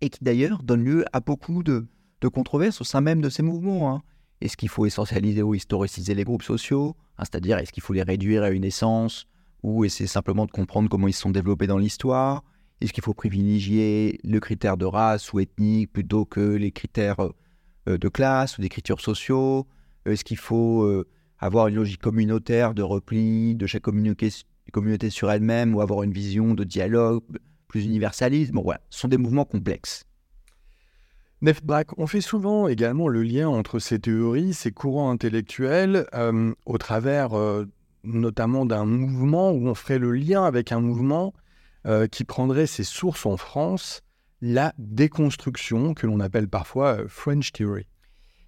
[0.00, 1.86] et qui d'ailleurs donne lieu à beaucoup de,
[2.20, 3.92] de, controverses au sein même de ces mouvements.
[3.92, 4.02] Hein.
[4.40, 8.02] Est-ce qu'il faut essentialiser ou historiciser les groupes sociaux hein, C'est-à-dire, est-ce qu'il faut les
[8.02, 9.26] réduire à une essence
[9.62, 12.44] ou essayer simplement de comprendre comment ils se sont développés dans l'histoire.
[12.80, 17.20] Est-ce qu'il faut privilégier le critère de race ou ethnique plutôt que les critères
[17.88, 19.66] euh, de classe ou d'écriture sociaux?
[20.06, 25.74] Est-ce qu'il faut euh, avoir une logique communautaire de repli de chaque communauté, sur elle-même
[25.74, 27.22] ou avoir une vision de dialogue
[27.66, 28.52] plus universaliste?
[28.52, 30.04] Bon, voilà, ce sont des mouvements complexes.
[31.40, 31.60] Nef
[31.96, 37.30] on fait souvent également le lien entre ces théories, ces courants intellectuels, euh, au travers
[38.04, 41.34] notamment d'un mouvement où on ferait le lien avec un mouvement
[41.86, 44.02] euh, qui prendrait ses sources en France,
[44.40, 47.86] la déconstruction que l'on appelle parfois euh, French Theory.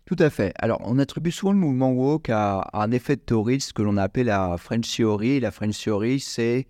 [0.04, 0.52] Tout à fait.
[0.56, 4.26] Alors, on attribue souvent le mouvement woke à, un effet de ce que l'on appelle
[4.26, 5.38] la French Theory.
[5.38, 6.66] La French Theory, c'est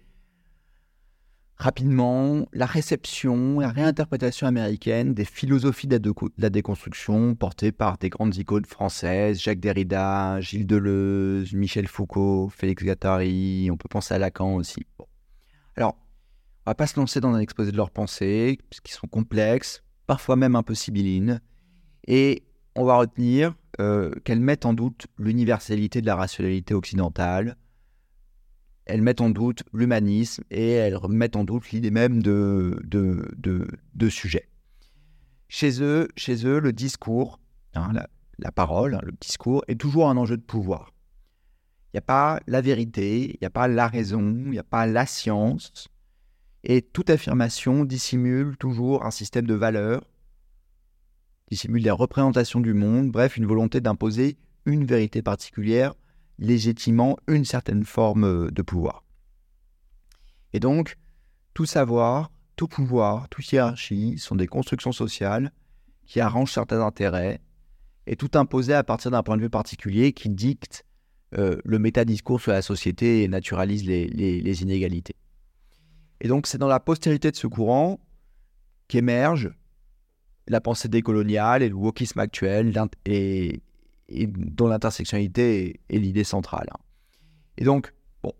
[1.60, 6.00] rapidement la réception, la réinterprétation américaine des philosophies de
[6.38, 12.82] la déconstruction portées par des grandes icônes françaises, Jacques Derrida, Gilles Deleuze, Michel Foucault, Félix
[12.82, 14.86] Guattari, on peut penser à Lacan aussi.
[15.76, 15.98] Alors,
[16.64, 20.36] on va pas se lancer dans un exposé de leurs pensées, qui sont complexes, parfois
[20.36, 21.42] même un peu sibyllines,
[22.06, 22.42] et
[22.74, 27.56] on va retenir euh, qu'elles mettent en doute l'universalité de la rationalité occidentale,
[28.90, 34.48] elles mettent en doute l'humanisme et elles mettent en doute l'idée même de, de, sujet.
[35.48, 37.38] Chez eux, chez eux, le discours,
[37.74, 37.92] hein,
[38.38, 40.92] la, parole, hein, le discours est toujours un enjeu de pouvoir.
[41.86, 44.64] Il n'y a pas la vérité, il n'y a pas la raison, il n'y a
[44.64, 45.88] pas la science,
[46.62, 50.02] et toute affirmation dissimule toujours un système de valeurs,
[51.48, 54.36] dissimule des représentations du monde, bref, une volonté d'imposer
[54.66, 55.94] une vérité particulière,
[56.40, 59.04] légitimement une certaine forme euh, de pouvoir.
[60.52, 60.96] Et donc,
[61.54, 65.52] tout savoir, tout pouvoir, toute hiérarchie sont des constructions sociales
[66.06, 67.40] qui arrangent certains intérêts,
[68.06, 70.84] et tout imposé à partir d'un point de vue particulier qui dicte
[71.38, 75.14] euh, le métadiscours sur la société et naturalise les inégalités.
[76.20, 78.00] Et donc, c'est dans la postérité de ce courant
[78.88, 79.52] qu'émerge
[80.48, 82.72] la pensée décoloniale et le wokisme actuel,
[84.10, 86.68] dont l'intersectionnalité est, l'idée centrale.
[87.58, 87.92] Et donc,
[88.22, 88.32] bon,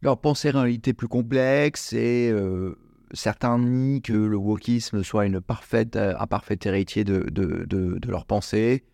[0.00, 2.76] leur pensée réalité plus complexe et euh,
[3.12, 8.24] certains nient que le wokisme soit une parfaite, un parfait héritier de, de, de, leur
[8.24, 8.84] pensée.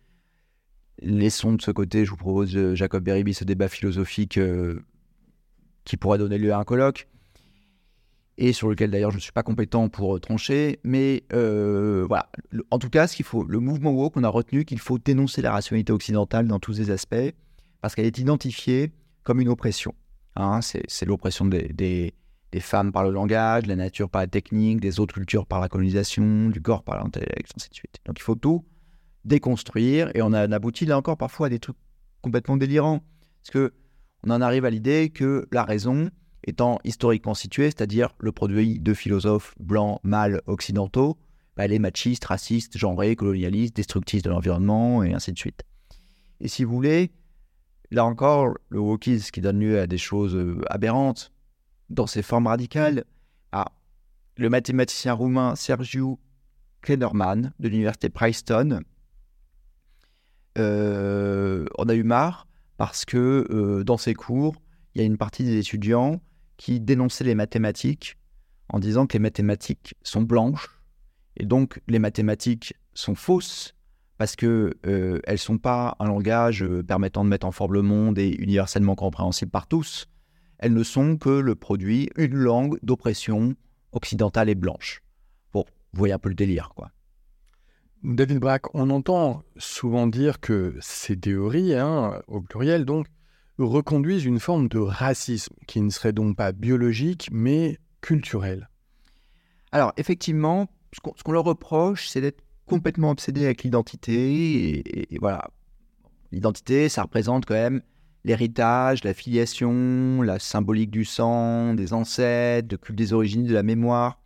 [1.01, 4.39] Laissons de ce côté, je vous propose, Jacob Beribi, ce débat philosophique
[5.85, 7.07] qui pourrait donner lieu à un colloque
[8.39, 10.79] et sur lequel d'ailleurs je ne suis pas compétent pour euh, trancher.
[10.83, 12.29] Mais euh, voilà,
[12.71, 15.41] en tout cas, ce qu'il faut, le mouvement woke, on a retenu qu'il faut dénoncer
[15.41, 17.33] la rationalité occidentale dans tous ses aspects,
[17.81, 18.91] parce qu'elle est identifiée
[19.23, 19.93] comme une oppression.
[20.35, 20.61] Hein.
[20.61, 22.13] c'est l'oppression des,
[22.59, 25.67] femmes par le langage, de la nature par la technique, des autres cultures par la
[25.67, 27.97] colonisation, du corps par l'intellect, ainsi de suite.
[28.05, 28.63] Donc il faut tout
[29.25, 31.75] déconstruire, et on a abouti là encore parfois à des trucs
[32.21, 33.03] complètement délirants,
[33.41, 33.73] parce que
[34.23, 36.09] on en arrive à l'idée que la raison,
[36.43, 41.17] étant historiquement située, c'est-à-dire le produit de philosophes blancs, mâles, occidentaux,
[41.57, 45.63] bah, elle est machiste, raciste, genrée, colonialiste, destructrice de l'environnement, et ainsi de suite.
[46.39, 47.11] Et si vous voulez,
[47.91, 51.31] là encore, le wokisme qui donne lieu à des choses euh, aberrantes
[51.89, 53.03] dans ses formes radicales,
[54.39, 56.15] le mathématicien roumain Sergiu
[56.81, 58.83] Kleinerman de l'université Princeton,
[60.57, 64.55] euh, on a eu marre parce que euh, dans ses cours,
[64.95, 66.21] il y a une partie des étudiants
[66.59, 68.17] qui dénonçait les mathématiques
[68.67, 70.69] en disant que les mathématiques sont blanches
[71.37, 73.73] et donc les mathématiques sont fausses
[74.17, 77.81] parce que euh, elles sont pas un langage euh, permettant de mettre en forme le
[77.81, 80.07] monde et universellement compréhensible par tous.
[80.57, 83.55] Elles ne sont que le produit, une langue d'oppression
[83.93, 85.01] occidentale et blanche.
[85.53, 86.91] Bon, vous voyez un peu le délire, quoi.
[88.03, 93.07] David Braque, on entend souvent dire que ces théories, hein, au pluriel donc,
[93.67, 98.69] reconduisent une forme de racisme qui ne serait donc pas biologique mais culturel.
[99.71, 105.13] Alors effectivement, ce qu'on leur reproche, c'est d'être complètement obsédé avec l'identité.
[105.13, 105.49] Et, voilà,
[106.31, 107.81] l'identité, ça représente quand même
[108.23, 114.21] l'héritage, la filiation, la symbolique du sang, des ancêtres, de des origines, de la mémoire.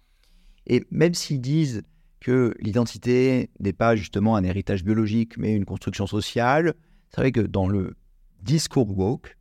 [0.68, 1.84] Et même s'ils disent
[2.20, 6.74] que l'identité n'est pas justement un héritage biologique, mais une construction sociale,
[7.10, 7.96] c'est vrai que dans le
[8.44, 9.38] discours woke.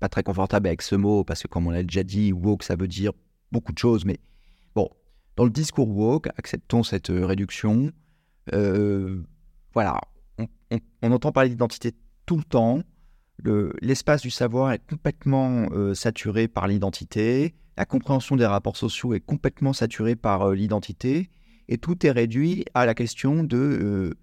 [0.00, 2.74] Pas très confortable avec ce mot parce que, comme on l'a déjà dit, woke, ça
[2.74, 3.12] veut dire
[3.52, 4.04] beaucoup de choses.
[4.04, 4.18] Mais
[4.74, 4.88] bon,
[5.36, 7.92] dans le discours woke, acceptons cette euh, réduction.
[8.52, 9.22] Euh,
[9.74, 10.00] voilà,
[10.38, 11.92] on, entend parler d'identité
[12.26, 12.82] tout le temps.
[13.80, 17.54] L'espace du savoir est complètement euh, saturé par l'identité.
[17.76, 21.30] La compréhension des rapports sociaux est complètement saturée par l'identité.
[21.68, 24.14] Et tout est réduit à la question de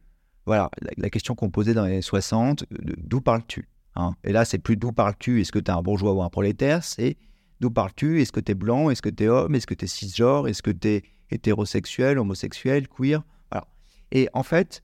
[0.49, 4.15] voilà, la, question qu'on posait dans les années 60, d'où parles-tu hein?
[4.23, 6.83] Et là, c'est plus d'où parles-tu, est-ce que tu es un bourgeois ou un prolétaire,
[6.83, 7.17] c'est
[7.59, 9.85] d'où parles-tu, est-ce que tu es blanc, est-ce que tu es homme, est-ce que tu
[9.85, 13.21] es cisgenre, est-ce que tu es hétérosexuel, homosexuel, queer?
[14.11, 14.81] Et en fait,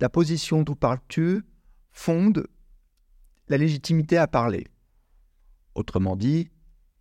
[0.00, 1.42] la position d'où parles-tu
[1.90, 2.46] fonde
[3.48, 4.68] la légitimité à parler.
[5.74, 6.48] Autrement dit,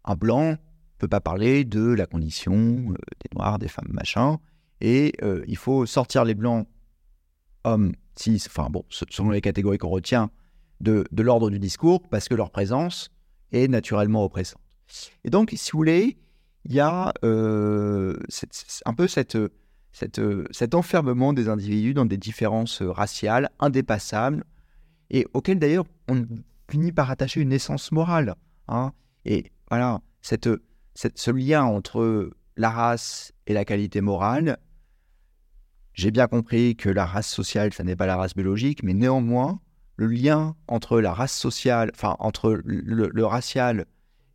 [0.06, 0.58] un blanc
[0.98, 4.40] peut pas parler de la condition euh, des noirs, des femmes, machin,
[4.82, 6.68] et euh, il faut sortir les blancs
[7.64, 10.32] hommes, cis, enfin bon, selon les catégories qu'on retient,
[10.82, 13.10] de, de l'ordre du discours, parce que leur présence
[13.52, 14.62] est naturellement oppressante.
[15.24, 16.18] Et donc, si vous voulez,
[16.66, 18.18] il y a euh,
[18.86, 19.36] un peu cet
[20.74, 24.44] enfermement des individus dans des différences raciales indépassables,
[25.10, 26.26] et auxquelles d'ailleurs on
[26.70, 28.36] finit par attacher une essence morale.
[28.68, 28.94] Hein.
[29.26, 30.50] Et voilà, cette,
[30.94, 34.58] cette, ce lien entre la race et la qualité morale,
[35.94, 39.60] j'ai bien compris que la race sociale, ça n'est pas la race biologique, mais néanmoins,
[39.96, 43.86] le lien entre la race sociale, enfin entre le, racial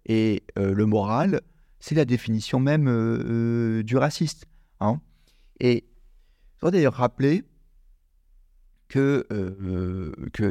[0.05, 1.41] et euh, le moral,
[1.81, 4.47] c'est la définition même euh, euh, du raciste.
[4.81, 5.01] Hein.
[5.61, 5.87] Et
[6.57, 7.45] je voudrais d'ailleurs rappeler
[8.89, 9.27] que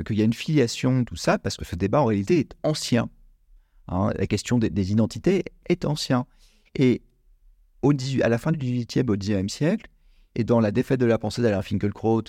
[0.04, 3.10] qu'il y a une filiation, tout ça, parce que ce débat en réalité est ancien.
[3.88, 4.10] Hein.
[4.18, 6.26] La question des, identités est ancien.
[6.76, 7.04] Et
[7.84, 9.90] au 18, à la fin du 18e au 19e siècle,
[10.36, 12.24] et dans La défaite de la pensée d'Alain Finkielkraut,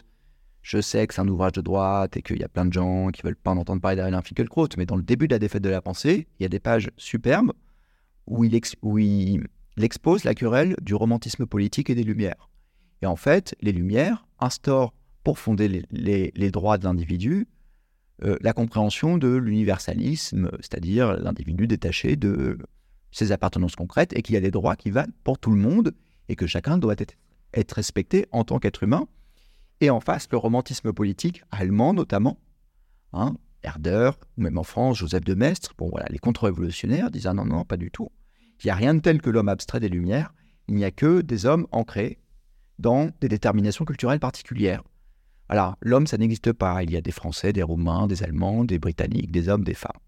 [0.62, 3.08] je sais que c'est un ouvrage de droite et qu'il y a plein de gens
[3.08, 5.62] qui veulent pas en entendre parler d'Alain Finkielkraut, mais dans le début de La défaite
[5.62, 7.52] de la pensée, il y a des pages superbes
[8.26, 8.54] où il,
[9.76, 12.48] expose la querelle du romantisme politique et des Lumières.
[13.02, 17.48] Et en fait, les Lumières instaurent, pour fonder les, les, droits de l'individu,
[18.24, 22.58] euh, la compréhension de l'universalisme, c'est-à-dire l'individu détaché de
[23.10, 25.94] ses appartenances concrètes et qu'il y a des droits qui valent pour tout le monde
[26.28, 27.16] et que chacun doit être
[27.54, 29.06] être respecté en tant qu'être humain.
[29.80, 32.38] Et en face, le romantisme politique, allemand notamment,
[33.12, 37.34] hein, Herder, ou même en France, Joseph de Maistre, bon voilà, les contre-révolutionnaires disent ah
[37.34, 38.10] non, non, pas du tout.
[38.62, 40.32] Il n'y a rien de tel que l'homme abstrait des Lumières,
[40.68, 42.18] il n'y a que des hommes ancrés
[42.78, 44.82] dans des déterminations culturelles particulières.
[45.48, 46.82] Alors, l'homme, ça n'existe pas.
[46.82, 50.00] Il y a des Français, des Roumains, des Allemands, des Britanniques, des hommes, des femmes.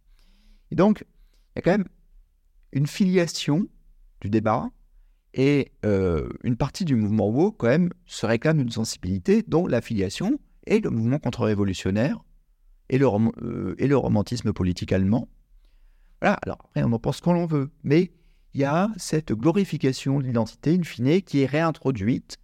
[0.70, 1.04] Et donc,
[1.54, 1.88] il y a quand même
[2.72, 3.66] une filiation
[4.20, 4.70] du débat
[5.36, 10.40] et euh, une partie du mouvement woke, quand même, se réclame d'une sensibilité dont l'affiliation
[10.66, 12.18] est le mouvement contre-révolutionnaire
[12.88, 15.28] et, le euh, et romantisme politique allemand.
[16.22, 18.10] Voilà, alors après, on en pense qu'on l'on veut, mais
[18.54, 22.38] il y a cette glorification de l'identité, in fine, qui est réintroduite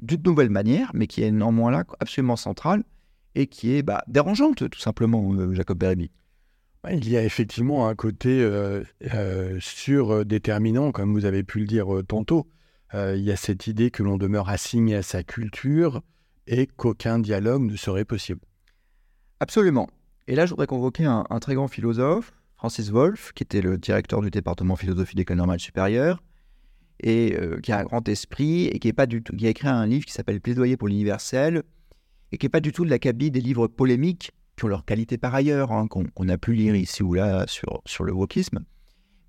[0.00, 2.82] d'une nouvelle manière, mais qui est néanmoins là absolument centrale
[3.36, 6.10] et qui est bah, dérangeante, tout simplement, euh, Jacob Berby.
[6.90, 8.84] Il y a effectivement un côté euh,
[9.14, 12.46] euh, surdéterminant, comme vous avez pu le dire tantôt.
[12.94, 16.02] il y a cette idée que l'on demeure assigné à sa culture
[16.46, 18.40] et qu'aucun dialogue ne serait possible.
[19.40, 19.88] Absolument.
[20.28, 24.22] Et là, je voudrais convoquer un, très grand philosophe, Francis Wolff, qui était le directeur
[24.22, 26.22] du département philosophie d'école normale supérieure,
[27.00, 29.86] et qui a un grand esprit, et qui, pas du tout, qui a écrit un
[29.86, 31.64] livre qui s'appelle Plaidoyer pour l'universel,
[32.32, 35.18] et qui n'est pas du tout de l'acabit des livres polémiques qui ont leur qualité
[35.18, 38.64] par ailleurs, hein, qu'on a pu lire ici ou là sur, sur le wokisme,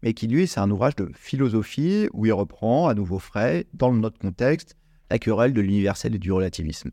[0.03, 3.93] mais qui lui, c'est un ouvrage de philosophie où il reprend à nouveau frais, dans
[3.93, 4.77] notre contexte,
[5.09, 6.91] la querelle de l'universel et du relativisme.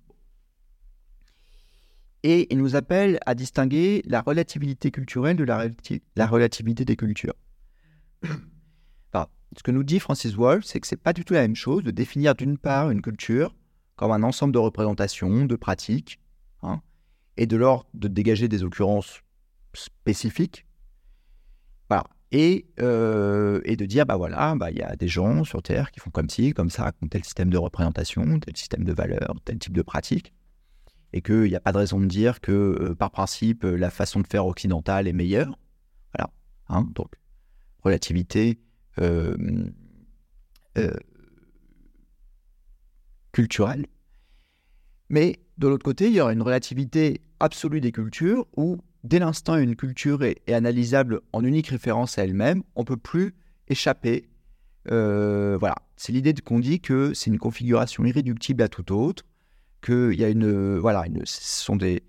[2.22, 5.66] Et il nous appelle à distinguer la relativité culturelle de la,
[6.16, 7.34] la relativité des cultures.
[9.56, 11.84] ce que nous dit Francis Wolff, c'est que c'est pas du tout la même chose
[11.84, 13.54] de définir d'une part une culture
[13.94, 16.18] comme un ensemble de représentations, de pratiques,
[17.36, 19.20] et de l'ordre de dégager des occurrences
[19.72, 20.66] spécifiques.
[21.88, 22.04] Voilà.
[22.32, 25.92] Et, euh, et de dire, bah voilà, bah, il y a des gens sur Terre
[25.92, 29.34] qui font comme ci, comme ça, comme tel système de représentation, tel système de valeurs,
[29.44, 30.32] tel type de pratique.
[31.12, 34.20] Et qu'il n'y a pas de raison de dire que, euh, par principe, la façon
[34.20, 35.58] de faire occidentale est meilleure.
[36.12, 36.30] Voilà.
[36.68, 37.12] Hein, donc,
[37.84, 38.58] relativité
[39.00, 39.36] euh,
[43.30, 43.86] culturelle.
[45.08, 49.56] Mais de l'autre côté, il y aura une relativité absolue des cultures où, dès l'instant
[49.56, 53.34] une culture est, analysable en unique référence à elle-même, on ne peut plus
[53.68, 54.28] échapper.
[54.90, 59.24] Euh, voilà, c'est l'idée qu'on dit que c'est une configuration irréductible à tout autre,
[59.80, 62.02] qu'il y a une, voilà, une, ce sont des,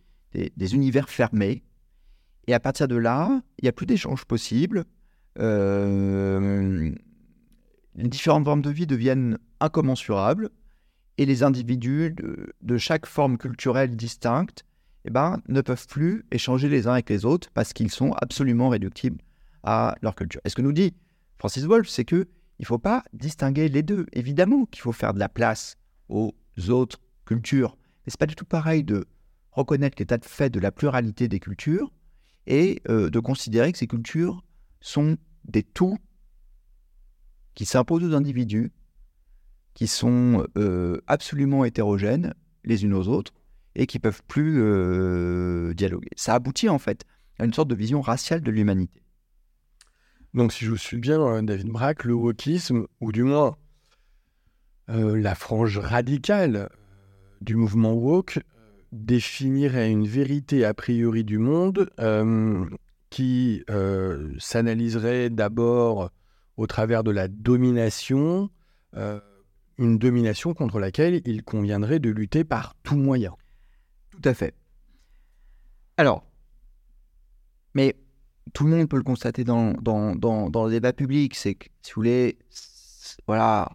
[0.73, 1.63] univers fermés,
[2.47, 4.85] et à partir de là, il n'y a plus d'échanges possibles.
[5.39, 6.93] Euh,
[7.95, 10.49] les différentes formes de vie deviennent incommensurables
[11.17, 12.15] et les individus
[12.61, 14.65] de, chaque forme culturelle distincte
[15.05, 18.69] eh ben, ne peuvent plus échanger les uns avec les autres parce qu'ils sont absolument
[18.69, 19.21] réductibles
[19.63, 20.41] à leur culture.
[20.45, 20.93] Et ce que nous dit
[21.37, 22.27] Francis Wolff, c'est que
[22.59, 24.05] il ne faut pas distinguer les deux.
[24.13, 25.75] Évidemment qu'il faut faire de la place
[26.07, 26.33] aux
[26.69, 29.05] autres cultures, mais c'est pas du tout pareil de
[29.51, 31.91] reconnaître l'état de fait de la pluralité des cultures
[32.47, 34.43] et euh, de considérer que ces cultures
[34.79, 35.97] sont des tout
[37.55, 38.71] qui s'imposent aux individus
[39.75, 43.33] qui sont euh, absolument hétérogènes les unes aux autres
[43.75, 46.09] et qui peuvent plus euh, dialoguer.
[46.15, 47.03] Ça aboutit en fait
[47.37, 49.03] à une sorte de vision raciale de l'humanité.
[50.33, 53.55] Donc si je vous suis bien, euh, David Braque, le wokisme, ou du moins
[54.87, 56.69] la frange radicale
[57.41, 58.39] du mouvement woke,
[58.91, 61.89] définirait une vérité a priori du monde
[63.09, 63.63] qui
[64.37, 66.11] s'analyserait d'abord
[66.57, 68.51] au travers de la domination,
[69.77, 73.35] une domination contre laquelle il conviendrait de lutter par tout moyen.
[74.11, 74.55] Tout à fait.
[75.97, 76.25] Alors,
[77.73, 77.95] mais
[78.53, 81.91] tout le monde peut le constater dans, dans, dans, le débat public, c'est que, si
[81.91, 82.37] vous voulez,
[83.27, 83.71] voilà,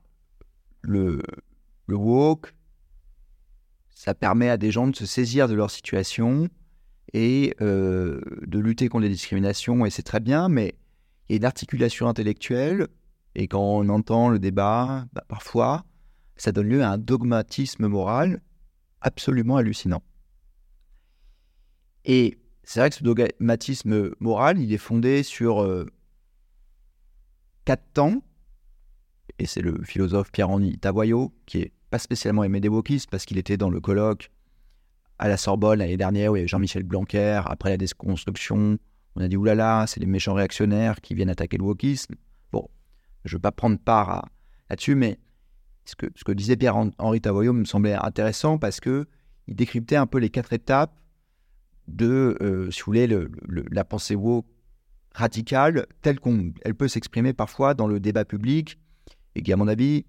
[0.83, 1.23] le,
[1.87, 2.55] le woke,
[3.91, 6.49] ça permet à des gens de se saisir de leur situation
[7.13, 10.75] et euh, de lutter contre les discriminations, et c'est très bien, mais
[11.29, 12.89] il y a une articulation intellectuelle,
[13.35, 15.85] et quand on entend le débat, bah, parfois,
[16.41, 18.41] ça donne lieu à un dogmatisme moral
[19.03, 20.03] absolument hallucinant.
[22.07, 25.87] Et c'est vrai que ce dogmatisme moral, il est fondé sur euh,
[27.67, 28.23] quatre temps,
[29.39, 33.37] et c'est le philosophe Pierre-Henri Tavoyot, qui est pas spécialement aimé des wokistes parce qu'il
[33.37, 34.31] était dans le colloque
[35.19, 38.79] à la Sorbonne l'année dernière où il y avait Jean-Michel Blanquer, après la déconstruction,
[39.15, 42.15] on a dit oulala, c'est les méchants réactionnaires qui viennent attaquer le wokisme.
[42.51, 42.67] Bon,
[43.27, 44.27] je ne veux pas prendre part
[44.71, 45.19] là-dessus, mais
[45.91, 49.07] ce que, disait Pierre-Henri Tavoyot me semblait intéressant parce que
[49.49, 50.99] il décryptait un peu les quatre étapes
[51.89, 53.09] de, euh, si vous voulez,
[53.71, 54.47] la pensée woke
[55.13, 58.79] radicale telle qu'elle peut s'exprimer parfois dans le débat public
[59.35, 60.07] et qui, à mon avis,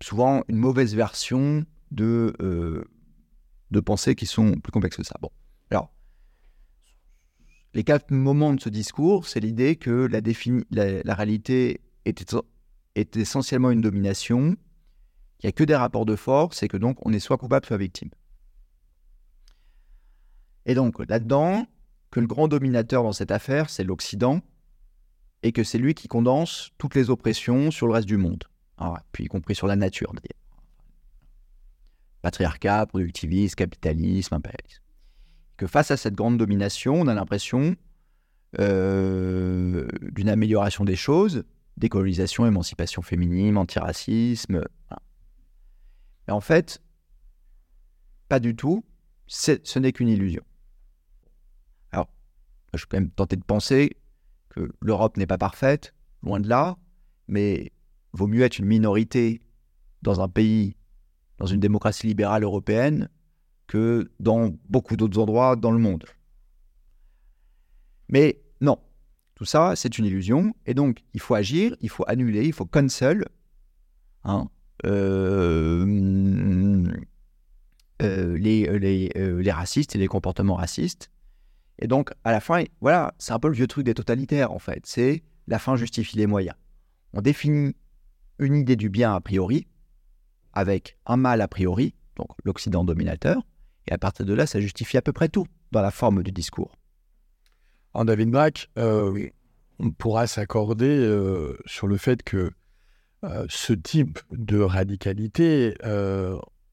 [0.00, 2.84] souvent une mauvaise version de, euh,
[3.70, 5.16] de pensées qui sont plus complexes que ça.
[5.20, 5.30] Bon,
[5.70, 5.92] alors,
[7.74, 10.08] les quatre moments de ce discours, c'est l'idée que
[10.70, 12.34] la réalité est,
[12.94, 14.56] est essentiellement une domination,
[15.42, 17.66] il n'y a que des rapports de force et que donc on est soit coupable,
[17.66, 18.10] soit victime.
[20.66, 21.66] Et donc là-dedans,
[22.10, 24.40] que le grand dominateur dans cette affaire, c'est l'Occident,
[25.42, 28.44] et que c'est lui qui condense toutes les oppressions sur le reste du monde,
[29.10, 30.12] puis y compris sur la nature.
[32.20, 34.82] Patriarcat, productivisme, capitalisme, impérialisme.
[35.56, 37.74] Que face à cette grande domination, on a l'impression
[38.60, 41.44] euh, d'une amélioration des choses,
[41.76, 44.62] décolonisation, émancipation féminine, antiracisme.
[46.26, 46.82] Mais en fait,
[48.28, 48.84] pas du tout.
[49.26, 50.42] Ce n'est qu'une illusion.
[51.90, 52.08] Alors,
[52.74, 53.96] je suis quand même tenté de penser
[54.50, 56.76] que l'Europe n'est pas parfaite, loin de là,
[57.28, 57.72] mais
[58.12, 59.40] vaut mieux être une minorité
[60.02, 60.76] dans un pays,
[61.38, 63.08] dans une démocratie libérale européenne,
[63.66, 66.04] que dans beaucoup d'autres endroits dans le monde.
[68.08, 68.78] Mais non,
[69.34, 72.66] tout ça, c'est une illusion, et donc il faut agir, il faut annuler, il faut
[72.66, 73.24] cancel
[74.24, 74.50] hein,
[74.84, 74.90] les,
[78.78, 81.10] les, euh, les racistes et les comportements racistes,
[81.78, 84.60] et donc, à la fin, voilà, c'est un peu le vieux truc des totalitaires, en
[84.60, 84.86] fait.
[84.86, 86.54] C'est la fin justifie les moyens.
[87.12, 87.74] On définit
[88.38, 89.66] une idée du bien a priori,
[90.52, 93.42] avec un mal a priori, donc l'Occident dominateur,
[93.88, 96.30] et à partir de là, ça justifie à peu près tout dans la forme du
[96.30, 96.76] discours.
[97.94, 99.28] En David Brack, euh,
[99.78, 102.52] on pourra s'accorder euh, sur le fait que
[103.24, 105.74] euh, ce type de radicalité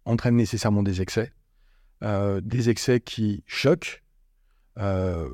[0.06, 1.32] entraîne nécessairement des excès,
[2.02, 4.02] des excès qui choquent,
[4.80, 5.30] euh,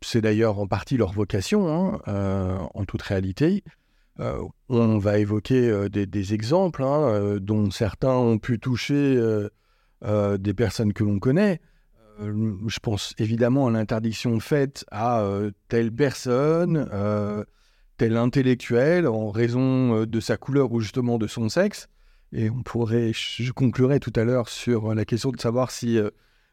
[0.00, 3.62] c'est d'ailleurs en partie leur vocation, hein, euh, en toute réalité.
[4.20, 9.18] Euh, on va évoquer des, exemples hein, dont certains ont pu toucher
[10.02, 11.60] des personnes que l'on connaît.
[12.20, 15.24] je pense évidemment à l'interdiction faite à
[15.68, 16.88] telle personne,
[17.96, 21.88] tel intellectuel, en raison de sa couleur ou justement de son sexe.
[22.32, 25.98] Et on pourrait, je conclurai tout à l'heure sur la question de savoir si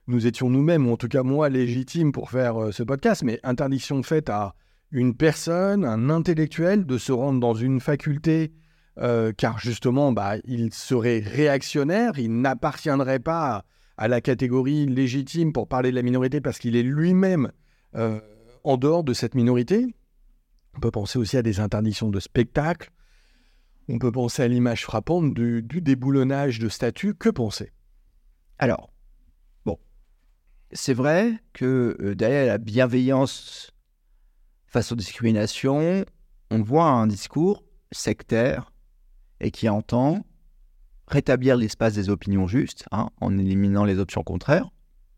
[0.09, 3.39] nous étions nous-mêmes, ou en tout cas moi, légitimes pour faire euh, ce podcast, mais
[3.43, 4.55] interdiction faite à
[4.91, 8.51] une personne, un intellectuel, de se rendre dans une faculté,
[8.97, 13.65] euh, car justement, bah, il serait réactionnaire, il n'appartiendrait pas
[13.97, 17.51] à, la catégorie légitime pour parler de la minorité parce qu'il est lui-même
[17.95, 18.19] euh,
[18.63, 19.93] en dehors de cette minorité.
[20.79, 22.89] On peut penser aussi à des interdictions de spectacle.
[23.89, 27.15] On peut penser à l'image frappante du, déboulonnage de statues.
[27.15, 27.73] Que penser?
[28.59, 28.89] Alors,
[30.71, 33.73] c'est vrai que euh, derrière la bienveillance
[34.67, 36.05] face aux discriminations,
[36.49, 38.71] on voit un discours sectaire
[39.41, 40.25] et qui entend
[41.07, 44.69] rétablir l'espace des opinions justes hein, en éliminant les options contraires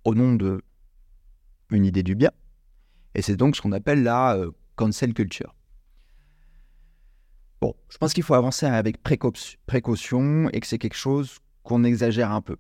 [0.05, 0.64] au nom de
[1.70, 2.32] une idée du bien.
[3.14, 5.55] Et c'est donc ce qu'on appelle la euh, cancel culture.
[7.61, 12.32] Bon, je pense qu'il faut avancer avec précaution et que c'est quelque chose qu'on exagère
[12.32, 12.57] un peu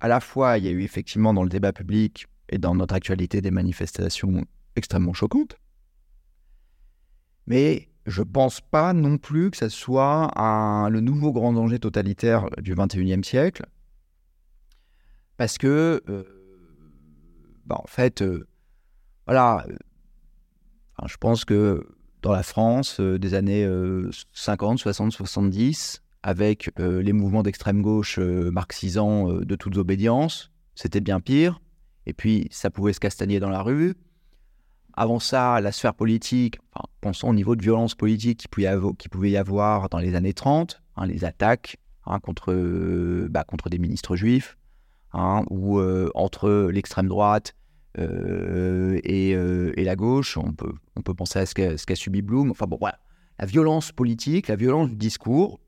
[0.00, 2.94] à la fois, il y a eu effectivement dans le débat public et dans notre
[2.94, 4.44] actualité des manifestations
[4.76, 5.56] extrêmement choquantes.
[7.46, 10.30] Mais je pense pas non plus que ce soit
[10.90, 13.66] le nouveau grand danger totalitaire du 21e siècle.
[15.36, 16.24] Parce que, euh,
[17.66, 18.46] bah, en fait, euh,
[19.26, 19.66] voilà,
[21.04, 21.86] je pense que
[22.22, 23.68] dans la France euh, des années
[24.32, 30.50] 50, 60, 70, avec euh, les mouvements d'extrême gauche euh, marxisants de toutes obédiences.
[30.74, 31.60] C'était bien pire.
[32.06, 33.94] Et puis, ça pouvait se castagner dans la rue.
[34.94, 36.58] Avant ça, la sphère politique,
[37.00, 41.06] pensons au niveau de violence politique qui pouvait y avoir, dans les années 30, hein,
[41.06, 41.76] les attaques
[42.06, 42.54] hein, contre,
[43.28, 44.56] bah, contre des ministres juifs,
[45.12, 45.80] hein, ou
[46.14, 47.54] entre l'extrême droite
[47.96, 50.36] et, et, la gauche.
[50.36, 52.50] On peut, penser à ce qu'a subi Blum.
[52.50, 52.98] Enfin bon, voilà.
[53.38, 55.60] La violence politique, la violence du discours,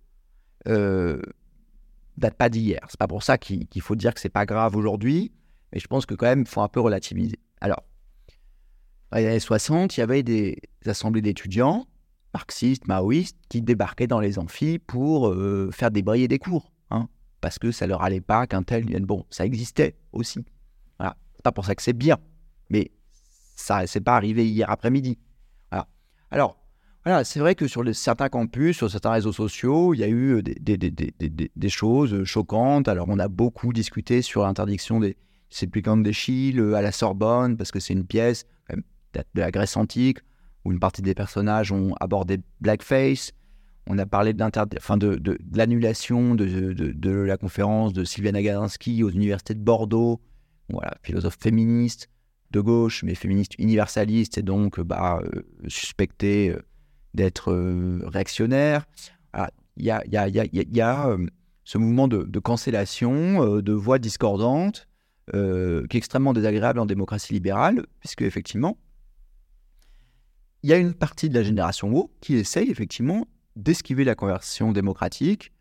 [0.66, 1.20] euh,
[2.16, 2.80] date pas d'hier.
[2.88, 5.32] C'est pas pour ça qu'il faut dire que c'est pas grave aujourd'hui,
[5.72, 7.38] mais je pense que quand même, il faut un peu relativiser.
[7.60, 7.84] Alors,
[9.10, 11.86] dans les années 60, il y avait des assemblées d'étudiants,
[12.34, 17.08] marxistes, maoïstes, qui débarquaient dans les amphis pour euh, faire débrayer des cours, hein,
[17.40, 19.04] parce que ça leur allait pas qu'un tel vienne.
[19.04, 20.44] Bon, ça existait aussi.
[21.38, 21.44] Voilà.
[21.44, 22.18] C'est pas pour ça que c'est bien,
[22.70, 22.90] mais
[23.56, 25.18] ça, c'est pas arrivé hier après-midi.
[25.70, 25.86] Voilà.
[26.30, 26.56] Alors,
[27.24, 30.42] c'est vrai que sur certains campus, sur certains réseaux sociaux, il y a eu euh,
[30.42, 32.88] des, choses euh, choquantes.
[32.88, 35.16] Alors, on a beaucoup discuté sur l'interdiction des
[35.48, 38.44] sépulcres d'Échille à la Sorbonne, parce que c'est une pièce
[39.14, 40.18] de la Grèce antique,
[40.64, 43.32] où une partie des personnages ont abordé blackface.
[43.86, 49.62] On a parlé de, de, l'annulation de, la conférence de Sylviana Nagansky aux universités de
[49.62, 50.20] Bordeaux,
[50.68, 52.08] voilà, philosophe féministe
[52.50, 56.54] de gauche, mais féministe universaliste, et donc bah, euh, suspecté
[57.14, 58.86] d'être euh, réactionnaire.
[59.76, 61.26] Il y a, y a, y a, y a euh,
[61.64, 64.86] ce mouvement de, de cancellation, euh, de voix discordantes,
[65.30, 68.78] qui est extrêmement désagréable en démocratie libérale, puisque effectivement,
[70.62, 74.72] il y a une partie de la génération woke qui essaye effectivement d'esquiver la conversion
[74.72, 75.52] démocratique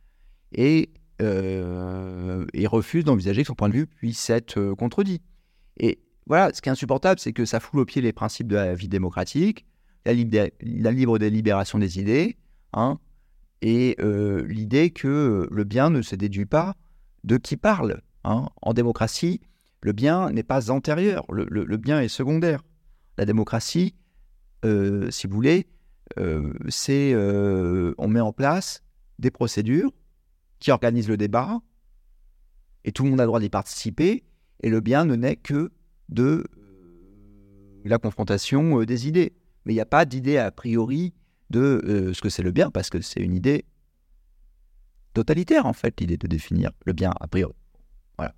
[0.54, 0.90] et,
[1.20, 5.22] euh, et refuse d'envisager que son point de vue puisse être euh, contredit.
[5.80, 8.56] Et voilà, ce qui est insupportable, c'est que ça foule au pied les principes de
[8.56, 9.66] la vie démocratique,
[10.06, 12.38] la, libre délibération des idées,
[12.74, 13.00] hein,
[13.62, 16.76] et euh, l'idée que le bien ne se déduit pas
[17.24, 18.02] de qui parle.
[18.24, 18.50] Hein.
[18.62, 19.42] En démocratie,
[19.82, 22.64] le bien n'est pas antérieur, le, bien est secondaire.
[23.18, 23.96] La démocratie,
[24.66, 25.68] euh, si vous voulez,
[26.70, 28.84] c'est on met en place
[29.20, 29.92] des procédures
[30.60, 31.62] qui organisent le débat
[32.84, 34.24] et tout le monde a le droit d'y participer
[34.62, 35.72] et le bien ne naît que
[36.10, 36.46] de
[37.84, 39.34] la confrontation des idées.
[39.66, 41.14] Mais il n'y a pas d'idée a priori
[41.50, 43.66] de euh, ce que c'est le bien, parce que c'est une idée
[45.14, 47.56] totalitaire, en fait, l'idée de définir le bien a priori.
[48.18, 48.36] Voilà.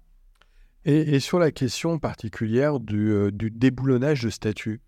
[0.86, 4.82] Et, sur la question particulière du, euh, du déboulonnage de statut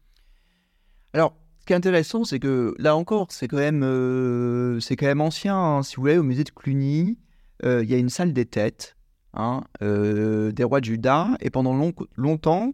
[1.13, 5.19] Alors, ce qui est intéressant, c'est que là encore, c'est quand même, euh, c'est quand
[5.19, 5.55] ancien.
[5.55, 5.83] Hein.
[5.83, 7.17] Si vous voulez, au musée de Cluny,
[7.63, 8.97] il y a une salle des têtes
[9.35, 11.73] hein, des rois de Juda, et pendant
[12.17, 12.73] longtemps,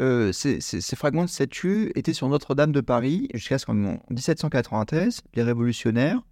[0.00, 0.60] euh, ces,
[0.96, 6.22] fragments de statue étaient sur Notre-Dame de Paris jusqu'à ce qu'en 1793, les révolutionnaires,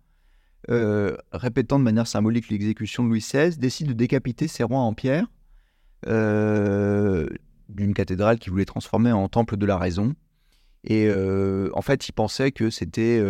[0.70, 4.94] euh, répétant de manière symbolique l'exécution de Louis XVI, décident de décapiter ces rois en
[4.94, 5.26] pierre
[6.06, 7.28] euh,
[7.68, 10.14] d'une cathédrale qu'ils voulaient transformer en temple de la raison.
[10.86, 11.10] Et
[11.74, 13.20] en fait, ils pensaient que c'était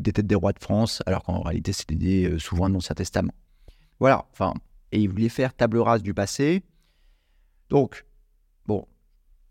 [0.00, 3.32] des têtes des rois de France, alors qu'en réalité, c'était des souverains de l'Ancien Testament.
[3.98, 4.54] Voilà, enfin,
[4.92, 6.62] et ils voulaient faire table rase du passé.
[7.68, 8.04] Donc,
[8.66, 8.86] bon,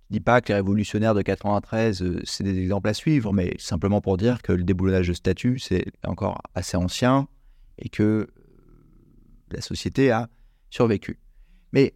[0.10, 3.54] je dis pas que les révolutionnaires de 93, euh, c'est des exemples à suivre, mais
[3.60, 7.28] simplement pour dire que le déboulonnage de statut, c'est encore assez ancien
[7.78, 8.28] et que euh,
[9.52, 10.30] la société a
[10.70, 11.20] survécu.
[11.72, 11.94] Mais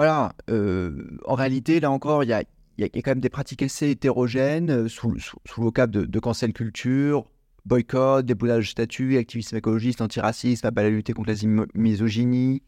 [0.00, 2.42] voilà, euh, en réalité, là encore, il y a,
[2.88, 5.20] quand même des pratiques assez hétérogènes sous, le
[5.58, 7.26] vocable de, de, cancel culture,
[7.66, 12.62] boycott, déboulonnage de statut, activisme écologiste, antiracisme, appel à lutter contre la misogynie.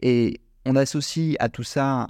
[0.00, 2.06] Et on associe à tout ça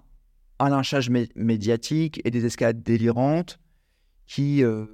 [0.61, 3.59] un lynchage médiatique et des escalades délirantes
[4.29, 4.85] qui, euh,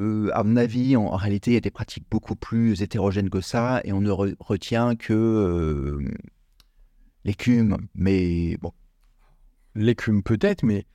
[0.00, 3.40] euh, à mon avis, en, réalité, il y a des pratiques beaucoup plus hétérogènes que
[3.40, 6.10] ça et on ne retient que euh,
[7.24, 7.78] l'écume.
[7.94, 8.72] Mais bon.
[9.74, 10.86] L'écume peut-être, mais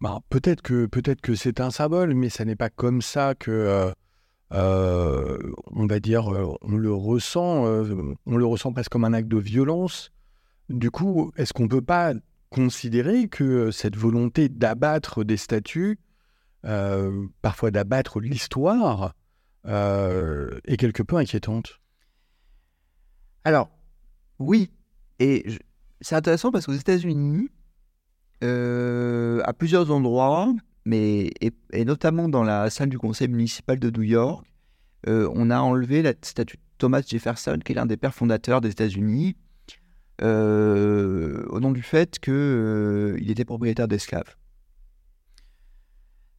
[0.00, 3.92] bah, peut-être que, peut que c'est un symbole, mais ça n'est pas comme ça que.
[4.50, 6.26] on va dire,
[6.62, 10.10] on le ressent, on le ressent presque comme un acte de violence.
[10.70, 12.14] Du coup, est-ce qu'on ne peut pas
[12.50, 15.98] considérer que cette volonté d'abattre des statues,
[16.64, 19.14] euh, parfois d'abattre l'histoire,
[19.66, 21.80] euh, est quelque peu inquiétante?
[23.44, 23.70] Alors,
[24.38, 24.70] oui.
[25.18, 25.44] Et
[26.00, 27.48] c'est intéressant parce qu'aux États-Unis,
[28.42, 30.52] euh, à plusieurs endroits,
[30.90, 31.52] et,
[31.84, 34.46] notamment dans la salle du conseil municipal de New York,
[35.06, 38.70] on a enlevé la statue de Thomas Jefferson, qui est l'un des pères fondateurs des
[38.70, 39.36] États-Unis,
[40.22, 44.36] euh, au nom du fait qu'il euh, était propriétaire d'esclaves.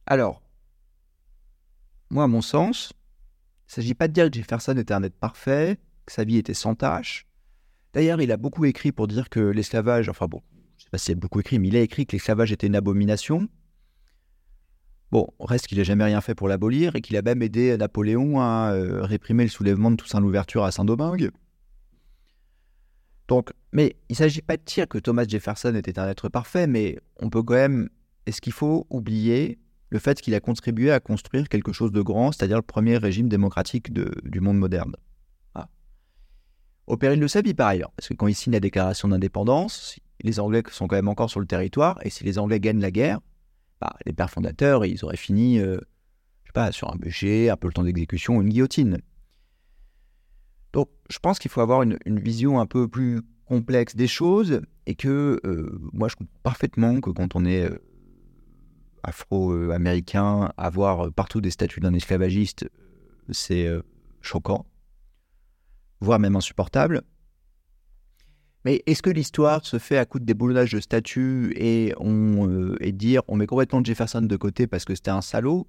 [0.06, 0.40] Alors,
[2.10, 5.18] moi, à mon sens, il ne s'agit pas de dire que Jefferson était un être
[5.18, 7.26] parfait, que sa vie était sans tâche.
[7.94, 10.40] D'ailleurs, il a beaucoup écrit pour dire que l'esclavage, enfin bon,
[10.76, 12.66] je ne sais pas s'il a beaucoup écrit, mais il a écrit que l'esclavage était
[12.66, 13.48] une abomination.
[15.10, 18.40] Bon, reste qu'il n'a jamais rien fait pour l'abolir et qu'il a même aidé Napoléon
[18.40, 21.30] à euh, réprimer le soulèvement de Toussaint l'Ouverture à Saint-Domingue.
[23.28, 26.66] Donc, mais il ne s'agit pas de dire que Thomas Jefferson était un être parfait,
[26.66, 27.90] mais on peut quand même.
[28.24, 29.58] Est-ce qu'il faut oublier
[29.90, 33.28] le fait qu'il a contribué à construire quelque chose de grand, c'est-à-dire le premier régime
[33.28, 34.94] démocratique du monde moderne?
[36.92, 40.62] Au péril de par ailleurs, parce que quand il signe la déclaration d'indépendance, les Anglais
[40.70, 43.20] sont quand même encore sur le territoire, et si les Anglais gagnent la guerre,
[43.80, 45.78] bah, les pères fondateurs, ils auraient fini, euh,
[46.42, 48.98] je sais pas, sur un bûcher, un peu le temps d'exécution, une guillotine.
[50.74, 54.94] Donc, je pense qu'il faut avoir une, vision un peu plus complexe des choses et
[54.94, 57.78] que euh, moi, je comprends parfaitement que quand on est euh,
[59.02, 62.68] afro-américain, avoir partout des statuts d'un esclavagiste,
[63.30, 63.80] c'est euh,
[64.20, 64.66] choquant,
[66.02, 67.02] voire même insupportable.
[68.64, 72.92] Mais est-ce que l'histoire se fait à coup de déboulonnage de statuts et, on, et
[72.92, 75.66] dire on met complètement Jefferson de côté parce que c'était un salaud?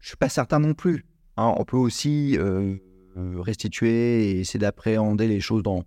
[0.00, 1.06] Je suis pas certain non plus.
[1.38, 1.54] Hein.
[1.58, 2.76] on peut aussi euh,
[3.40, 5.84] restituer et essayer d'appréhender les choses dans,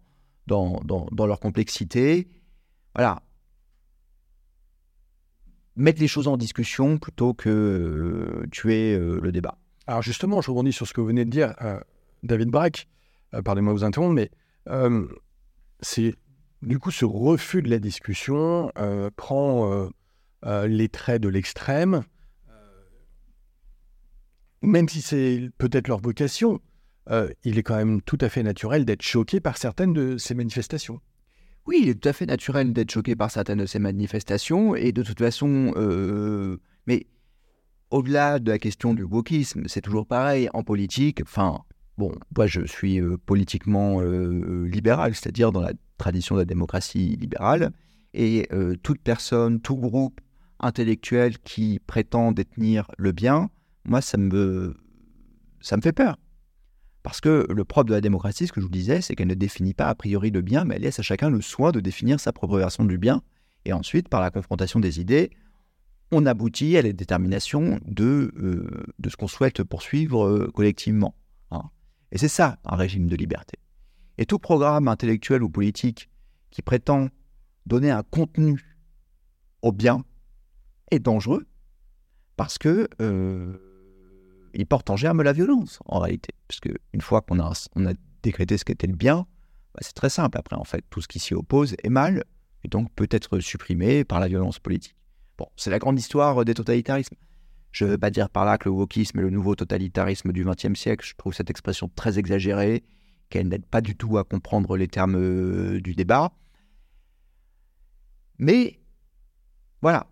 [0.48, 2.28] dans, dans, leur complexité.
[2.96, 3.22] Voilà.
[5.76, 9.60] Mettre les choses en discussion plutôt que euh, tuer euh, le débat.
[9.86, 11.56] Alors justement, je rebondis sur ce que vous venez de dire,
[12.24, 12.88] David Braque,
[13.32, 14.32] pardonnez-moi de vous interrompre, mais
[15.82, 16.16] c'est
[16.62, 18.72] du coup ce refus de la discussion
[19.16, 19.90] prend
[20.44, 22.04] les traits de l'extrême,
[24.62, 26.60] même si c'est peut-être leur vocation,
[27.44, 31.00] il est quand même tout à fait naturel d'être choqué par certaines de ces manifestations.
[31.66, 34.92] Oui, il est tout à fait naturel d'être choqué par certaines de ces manifestations, et
[34.92, 35.74] de toute façon,
[36.88, 37.08] mais
[37.92, 41.22] au-delà de la question du wokisme, c'est toujours pareil en politique.
[41.22, 41.60] Enfin,
[42.00, 47.16] bon, moi je suis euh, politiquement euh, libéral, c'est-à-dire dans la tradition de la démocratie
[47.18, 47.72] libérale,
[48.14, 50.20] et euh, toute personne, tout groupe
[50.60, 53.50] intellectuel qui prétend détenir le bien,
[53.86, 54.76] moi ça me,
[55.62, 56.18] ça me fait peur.
[57.04, 59.34] Parce que le propre de la démocratie, ce que je vous disais, c'est qu'elle ne
[59.34, 62.20] définit pas a priori le bien, mais elle laisse à chacun le soin de définir
[62.20, 63.22] sa propre version du bien.
[63.66, 65.30] Et ensuite, par la confrontation des idées,
[66.12, 68.68] on aboutit à la détermination de, euh,
[69.00, 71.16] de ce qu'on souhaite poursuivre euh, collectivement.
[72.12, 73.58] Et c'est ça, un régime de liberté.
[74.18, 76.10] Et tout programme intellectuel ou politique
[76.52, 77.10] qui prétend
[77.66, 78.78] donner un contenu
[79.62, 80.04] au bien
[80.92, 81.46] est dangereux
[82.36, 83.58] parce que euh,
[84.54, 86.34] il porte en germe la violence, en réalité.
[86.48, 86.60] Parce
[86.94, 87.54] une fois qu'on a,
[88.24, 89.26] décrété ce qu'était le bien,
[89.74, 90.38] bah, c'est très simple.
[90.38, 92.24] Après, en fait, tout ce qui s'y oppose est mal
[92.64, 94.96] et donc peut être supprimé par la violence politique.
[95.38, 97.16] Bon, c'est la grande histoire des totalitarismes.
[97.72, 100.44] Je ne veux pas dire par là que le wokisme est le nouveau totalitarisme du
[100.44, 101.06] XXe siècle.
[101.06, 102.84] Je trouve cette expression très exagérée,
[103.30, 106.32] qu'elle n'aide pas du tout à comprendre les termes euh, du débat.
[108.40, 108.80] Mais
[109.82, 110.08] voilà,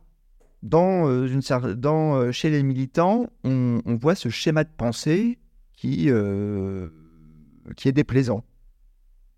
[0.62, 5.40] dans, euh, euh, chez les militants, on, voit ce schéma de pensée
[5.74, 8.44] qui est déplaisant.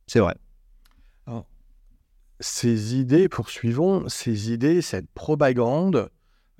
[0.07, 0.35] C'est vrai
[2.39, 6.09] ces idées, poursuivons, ces idées, cette propagande,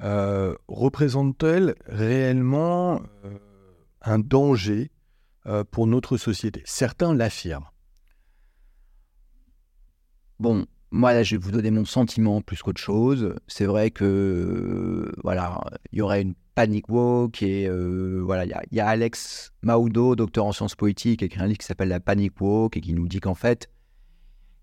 [0.02, 3.38] euh, représente-t-elle réellement euh,
[4.02, 4.92] un danger
[5.46, 6.62] euh, pour notre société?
[6.66, 7.68] Certains l'affirment.
[10.40, 13.36] Bon, moi là, je vais vous donner mon sentiment plus qu'autre chose.
[13.48, 15.60] C'est vrai que voilà,
[15.92, 17.70] il y aurait une panic walk et
[18.22, 21.66] voilà, il y, a Alex Maudo, docteur en sciences politiques, qui écrit un livre qui
[21.66, 23.70] s'appelle La panic walk et qui nous dit qu'en fait,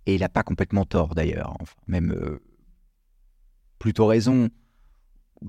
[0.06, 2.38] et il n'a pas complètement tort d'ailleurs, même
[3.78, 4.48] plutôt raison.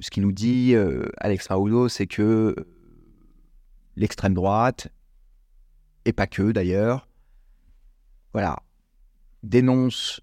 [0.01, 2.67] Ce qu'il nous dit, euh, Alex Raoulot, c'est que euh,
[3.95, 4.89] l'extrême droite,
[6.05, 7.07] et pas que d'ailleurs,
[8.33, 8.57] voilà,
[9.43, 10.21] dénonce,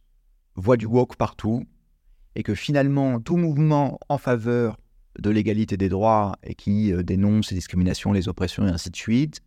[0.54, 1.64] voit du woke partout,
[2.36, 4.78] et que finalement, tout mouvement en faveur
[5.18, 9.40] de l'égalité des droits et qui dénonce les discriminations, les oppressions et ainsi de suite,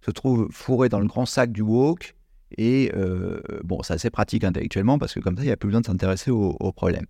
[0.00, 2.14] se trouve fourré dans le grand sac du woke
[2.56, 5.68] et euh, bon, c'est assez pratique intellectuellement parce que comme ça, il n'y a plus
[5.68, 7.06] besoin de s'intéresser au, problème.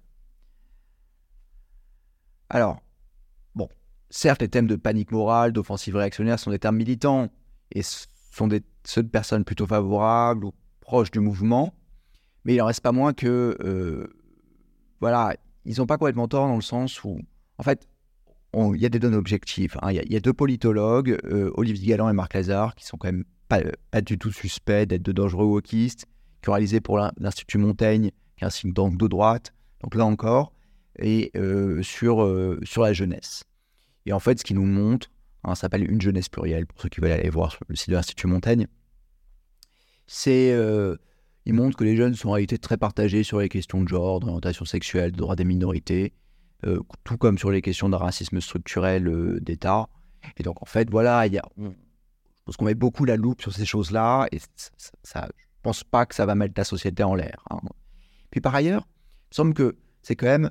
[2.54, 2.80] Alors,
[3.56, 3.68] bon,
[4.10, 7.28] certes, les thèmes de panique morale, d'offensive réactionnaire sont des termes militants
[7.72, 11.74] et sont des, ceux de personnes plutôt favorables ou proches du mouvement,
[12.44, 14.06] mais il n'en reste pas moins que, euh,
[15.00, 15.34] voilà,
[15.64, 17.18] ils n'ont pas complètement tort dans le sens où,
[17.58, 17.88] en fait,
[18.54, 19.76] il y a des données objectives.
[19.82, 19.90] Hein.
[19.90, 23.24] Il y, a deux politologues, euh, Olivier Galland et Marc Lazare, qui sont quand même
[23.48, 23.62] pas,
[24.00, 26.06] du tout suspect d'être de dangereux wokistes,
[26.40, 29.52] qui ont réalisé pour l'Institut Montaigne, qui est un signe d'angle de droite,
[29.82, 30.52] donc là encore,
[30.98, 33.44] et euh, sur, euh, sur la jeunesse.
[34.06, 35.10] Et en fait, ce qui nous montre,
[35.44, 37.94] hein, ça s'appelle Une jeunesse plurielle, pour ceux qui veulent aller voir le site de
[37.94, 38.66] l'Institut Montaigne,
[40.06, 40.52] c'est.
[40.52, 40.96] Euh,
[41.46, 44.18] il montre que les jeunes sont en réalité très partagés sur les questions de genre,
[44.18, 46.14] d'orientation sexuelle, de droits des minorités,
[47.04, 49.90] tout comme sur les questions de racisme structurel d'État.
[50.38, 51.42] Et donc, en fait, voilà, il y a,
[52.44, 54.38] parce qu'on met beaucoup la loupe sur ces choses-là et
[55.02, 57.42] ça, je pense pas que ça va mettre la société en l'air.
[57.50, 57.60] Hein.
[58.30, 58.86] Puis par ailleurs,
[59.32, 60.50] il semble que c'est quand même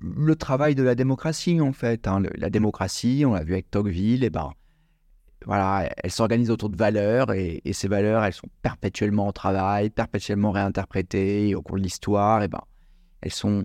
[0.00, 2.06] le travail de la démocratie en fait.
[2.06, 2.22] Hein.
[2.36, 4.52] la démocratie, on l'a vu avec Tocqueville, et ben
[5.46, 10.50] voilà, elle s'organise autour de valeurs et, ces valeurs, elles sont perpétuellement en travail, perpétuellement
[10.50, 12.42] réinterprétées au cours de l'histoire.
[12.42, 12.60] Et ben,
[13.22, 13.64] elles sont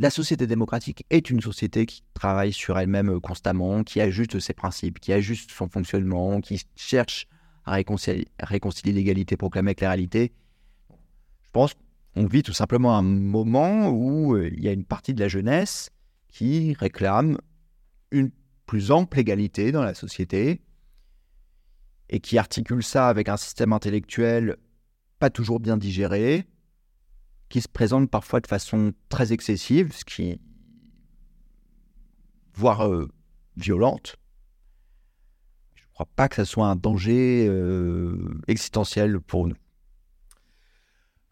[0.00, 4.52] la société démocratique est une société qui travaille sur elle-même euh, constamment, qui ajuste ses
[4.52, 7.26] principes, qui ajuste son fonctionnement, qui cherche
[7.64, 10.32] à réconcilier, l'égalité proclamée avec la réalité.
[10.90, 11.74] Je pense
[12.18, 15.28] qu'on vit tout simplement un moment où euh, il y a une partie de la
[15.28, 15.90] jeunesse
[16.28, 17.38] qui réclame
[18.10, 18.30] une
[18.66, 20.60] plus ample égalité dans la société
[22.08, 24.56] et qui articule ça avec un système intellectuel
[25.20, 26.46] pas toujours bien digéré,
[27.48, 30.40] qui se présente parfois de façon très excessive, ce qui
[32.54, 33.08] voire euh,
[33.56, 34.16] violente.
[35.74, 39.56] Je ne crois pas que ce soit un danger euh, existentiel pour nous.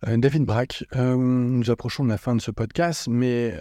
[0.07, 3.55] Euh, David Brack, nous approchons de la fin de ce podcast, mais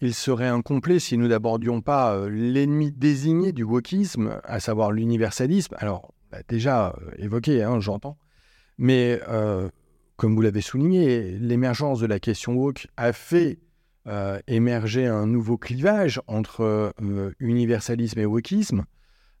[0.00, 5.74] il serait incomplet si nous n'abordions pas l'ennemi désigné du wokisme, à savoir l'universalisme.
[5.78, 8.16] Alors, l'a déjà évoqué, hein, j'entends,
[8.78, 9.20] mais
[10.16, 13.58] comme vous l'avez souligné, l'émergence de la question woke a fait
[14.48, 16.94] émerger un nouveau clivage entre
[17.38, 18.84] universalisme et wokisme.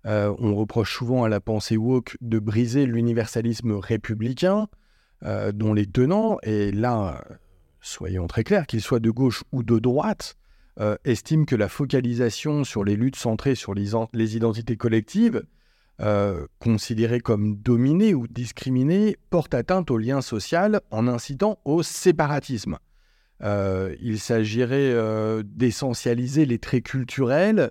[0.04, 4.68] on reproche souvent à la pensée woke de briser l'universalisme républicain,
[5.22, 7.24] dont les tenants, et là,
[7.80, 10.36] soyons très clairs, qu'ils soient de gauche ou de droite,
[11.04, 15.42] estiment que la focalisation sur les luttes centrées sur les identités collectives
[16.00, 22.78] euh, considérés comme dominés ou discriminés portent atteinte au lien social en incitant au séparatisme.
[23.44, 27.70] Euh, il s'agirait euh, d'essentialiser les traits culturels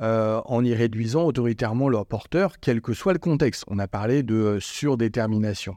[0.00, 3.64] en y réduisant autoritairement leurs porteurs, quel que soit le contexte.
[3.66, 5.74] On a parlé de surdétermination.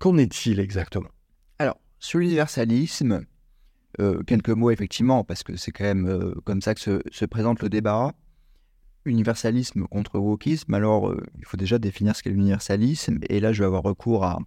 [0.00, 1.10] Qu'en est-il exactement?
[1.60, 3.24] Alors, sur l'universalisme,
[4.26, 8.14] quelques mots effectivement, parce que c'est quand même comme ça que se présente le débat
[9.04, 13.18] universalisme contre wokisme, alors euh, il faut déjà définir ce qu'est l'universalisme.
[13.28, 14.38] Et là, je vais avoir recours à,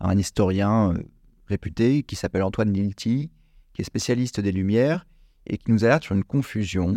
[0.00, 1.02] un historien euh,
[1.46, 3.30] réputé qui s'appelle Antoine Lilti,
[3.72, 5.06] qui est spécialiste des Lumières
[5.46, 6.96] et qui nous alerte sur une confusion.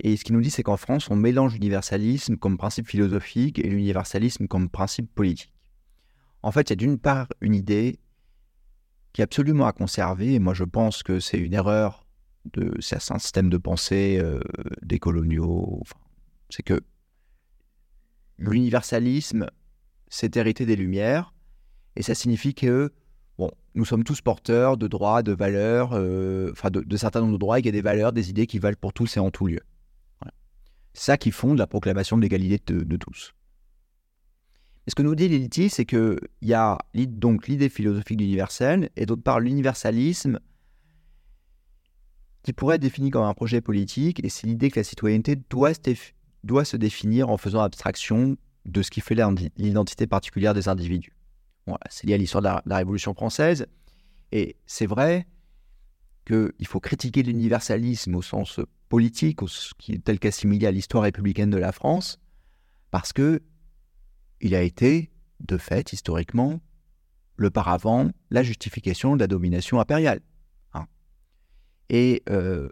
[0.00, 3.68] Et ce qu'il nous dit, c'est qu'en France, on mélange l'universalisme comme principe philosophique et
[3.68, 5.52] l'universalisme comme principe politique.
[6.42, 7.98] En fait, il y a d'une part une idée
[9.12, 12.06] qui est absolument à conserver, et moi je pense que c'est une erreur
[12.52, 14.40] de certains systèmes de pensée euh,
[14.82, 15.82] des coloniaux.
[16.50, 16.80] c'est que
[18.38, 19.48] l'universalisme,
[20.08, 21.34] c'est hérité des Lumières,
[21.96, 22.92] et ça signifie que
[23.38, 27.38] bon, nous sommes tous porteurs de droits, de valeurs, euh, enfin de, certains nombres de
[27.38, 29.30] droits, et qu'il y a des valeurs, des idées qui valent pour tous et en
[29.30, 29.60] tout lieu.
[30.94, 33.34] C'est ça qui fonde la proclamation de l'égalité de, tous.
[34.88, 39.04] Et ce que nous dit Liliti, c'est qu'il y a donc l'idée philosophique d'universel, et
[39.04, 40.40] d'autre part l'universalisme
[42.42, 45.74] qui pourrait être défini comme un projet politique, et c'est l'idée que la citoyenneté doit
[45.74, 45.80] se,
[46.42, 49.14] doit se définir en faisant abstraction de ce qui fait
[49.58, 51.12] l'identité particulière des individus.
[51.66, 53.66] Voilà, c'est lié à l'histoire de, la Révolution française,
[54.32, 55.26] et c'est vrai
[56.26, 58.58] qu'il faut critiquer l'universalisme au sens
[58.88, 59.40] politique,
[60.02, 62.18] tel qu'assimilé à l'histoire républicaine de la France,
[62.90, 63.42] parce que
[64.40, 65.10] il a été,
[65.40, 66.60] de fait, historiquement,
[67.36, 70.20] le paravent, la justification de la domination impériale.
[71.90, 72.68] Et euh,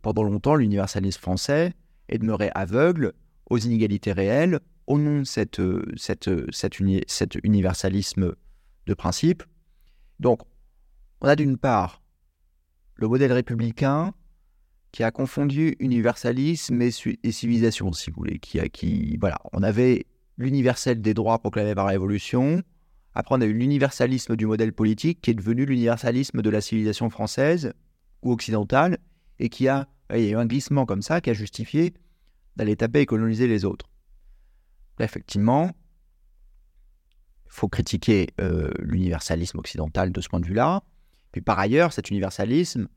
[0.00, 1.74] pendant longtemps, l'universalisme français
[2.08, 3.12] est demeuré aveugle
[3.50, 5.60] aux inégalités réelles au nom de cette,
[5.98, 8.34] cet universalisme
[8.86, 9.42] de principe.
[10.18, 10.40] Donc,
[11.20, 12.02] on a d'une part
[12.94, 14.14] le modèle républicain
[14.92, 18.38] qui a confondu universalisme et, civilisation, si vous voulez.
[18.38, 20.06] Qui, a, qui, voilà, on avait
[20.38, 22.62] l'universel des droits proclamé par la Révolution.
[23.14, 27.10] Après, on a eu l'universalisme du modèle politique qui est devenu l'universalisme de la civilisation
[27.10, 27.72] française
[28.22, 28.98] ou occidentale,
[29.38, 31.94] et qui a, il y a eu un glissement comme ça qui a justifié
[32.56, 33.88] d'aller taper et coloniser les autres.
[34.98, 35.70] Là, effectivement,
[37.46, 40.82] il faut critiquer euh, l'universalisme occidental de ce point de vue-là.
[41.32, 42.88] Puis par ailleurs, cet universalisme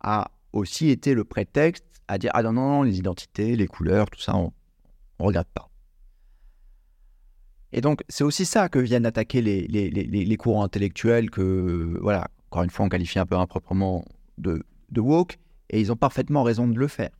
[0.00, 4.10] a aussi été le prétexte à dire ah non non, non les identités, les couleurs,
[4.10, 4.52] tout ça, on,
[5.20, 5.67] ne regarde pas.
[7.72, 12.70] Et donc c'est aussi ça que viennent attaquer les, courants intellectuels que voilà encore une
[12.70, 14.04] fois on qualifie un peu improprement
[14.38, 15.38] de, de woke,
[15.70, 17.10] et ils ont parfaitement raison de le faire.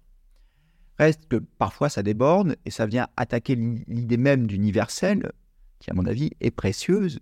[0.98, 5.30] Reste que parfois ça déborde et ça vient attaquer l'idée même d'universel,
[5.78, 7.20] qui à mon avis est précieuse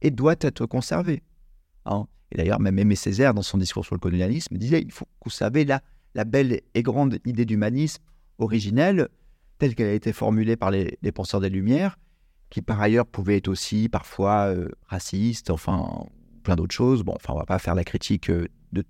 [0.00, 1.22] et doit être conservée.
[1.84, 2.06] Hein.
[2.30, 5.64] et d'ailleurs, même Aimé Césaire, dans son discours sur le colonialisme, disait il faut conserver
[5.64, 5.80] la,
[6.14, 8.02] la belle et grande idée d'humanisme
[8.38, 9.08] originelle,
[9.62, 11.96] telle qu'elle a été formulée par les, penseurs des Lumières,
[12.50, 16.04] qui par ailleurs pouvait être aussi parfois euh, raciste, enfin
[16.42, 17.04] plein d'autres choses.
[17.04, 18.84] Bon, enfin, on va pas faire la critique euh, de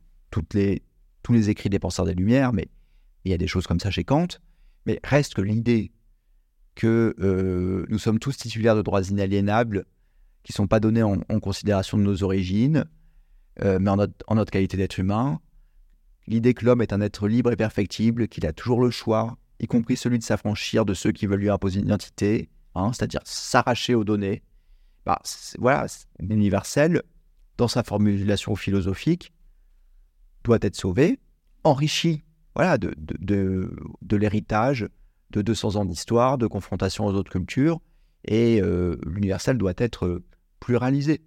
[0.54, 0.82] les,
[1.22, 2.68] tous les écrits des penseurs des Lumières, mais
[3.26, 4.28] il y a des choses comme ça chez Kant.
[4.86, 5.92] Mais reste que l'idée
[6.74, 9.84] que euh, nous sommes tous titulaires de droits inaliénables
[10.42, 12.86] qui ne sont pas donnés en, considération de nos origines,
[13.62, 15.38] mais en notre, qualité d'être humain.
[16.26, 19.66] L'idée que l'homme est un être libre et perfectible, qu'il a toujours le choix, y
[19.66, 23.94] compris celui de s'affranchir de ceux qui veulent lui imposer une identité, hein, c'est-à-dire s'arracher
[23.94, 24.42] aux données.
[25.06, 25.22] Bah,
[25.58, 27.02] voilà, c'est universel
[27.56, 29.32] dans sa formulation philosophique,
[30.44, 31.20] doit être sauvé,
[31.64, 32.22] enrichi
[32.54, 34.88] voilà, de, de, de, l'héritage
[35.30, 37.80] de 200 ans d'histoire, de confrontation aux autres cultures,
[38.24, 40.22] et euh, l'universel doit être
[40.60, 41.22] pluralisé.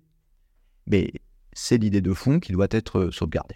[0.88, 1.12] Mais
[1.54, 3.56] c'est l'idée de fond qui doit être sauvegardée.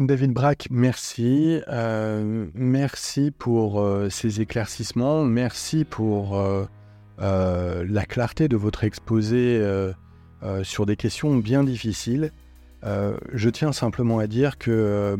[0.00, 1.60] David Braque, merci.
[1.68, 5.24] Euh, merci pour euh, ces éclaircissements.
[5.24, 6.42] Merci pour
[7.18, 9.62] la clarté de votre exposé
[10.62, 12.32] sur des questions bien difficiles.
[12.84, 15.16] Euh, je tiens simplement à dire que, euh,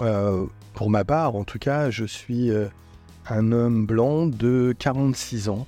[0.00, 2.50] euh, pour ma part, en tout cas, je suis
[3.28, 5.66] un homme blanc de 46 ans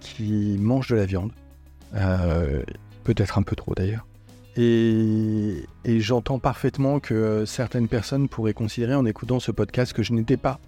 [0.00, 1.32] qui mange de la viande,
[3.04, 4.06] peut-être un peu trop d'ailleurs,
[4.60, 10.36] Et, j'entends parfaitement que certaines personnes pourraient considérer en écoutant ce podcast que je n'étais
[10.36, 10.58] pas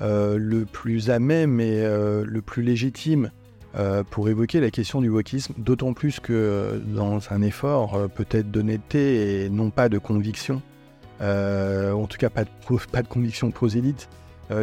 [0.00, 3.30] euh, le plus à même et euh, le plus légitime
[3.76, 9.44] euh, pour évoquer la question du wokisme, d'autant plus que dans un effort peut-être d'honnêteté
[9.44, 10.60] et non pas de conviction,
[11.20, 12.50] en tout cas pas de,
[12.90, 14.08] pas de conviction prosélyte,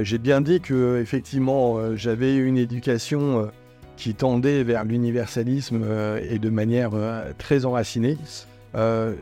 [0.01, 3.49] j'ai bien dit que effectivement j'avais une éducation
[3.95, 5.85] qui tendait vers l'universalisme
[6.29, 6.91] et de manière
[7.37, 8.17] très enracinée.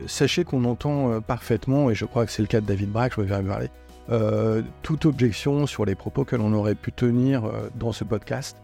[0.06, 3.22] Sachez qu'on entend parfaitement, et je crois que c'est le cas de David Braque, je
[3.22, 3.70] vais parler,
[4.10, 8.58] euh, toute objection sur les propos que l'on aurait pu tenir euh, dans ce podcast.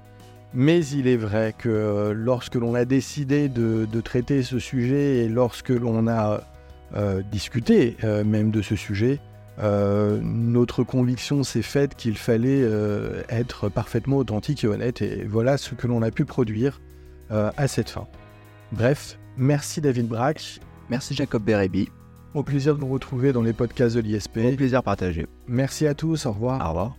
[0.53, 5.28] Mais il est vrai que euh, lorsque l'on a décidé de, traiter ce sujet et
[5.28, 6.43] lorsque l'on a
[7.30, 9.20] discuté même de ce sujet,
[9.61, 12.68] notre conviction s'est faite qu'il fallait
[13.28, 15.01] être parfaitement authentique et honnête.
[15.01, 16.80] Et voilà ce que l'on a pu produire
[17.30, 18.09] à cette fin.
[18.72, 20.59] Bref, merci David Braque.
[20.91, 21.88] Merci Jacob Berebi.
[22.34, 24.38] Au plaisir de nous retrouver dans les podcasts de l'ISP.
[24.38, 25.26] Au plaisir partagé.
[25.47, 26.61] Merci à tous, au revoir.
[26.64, 26.97] Au revoir.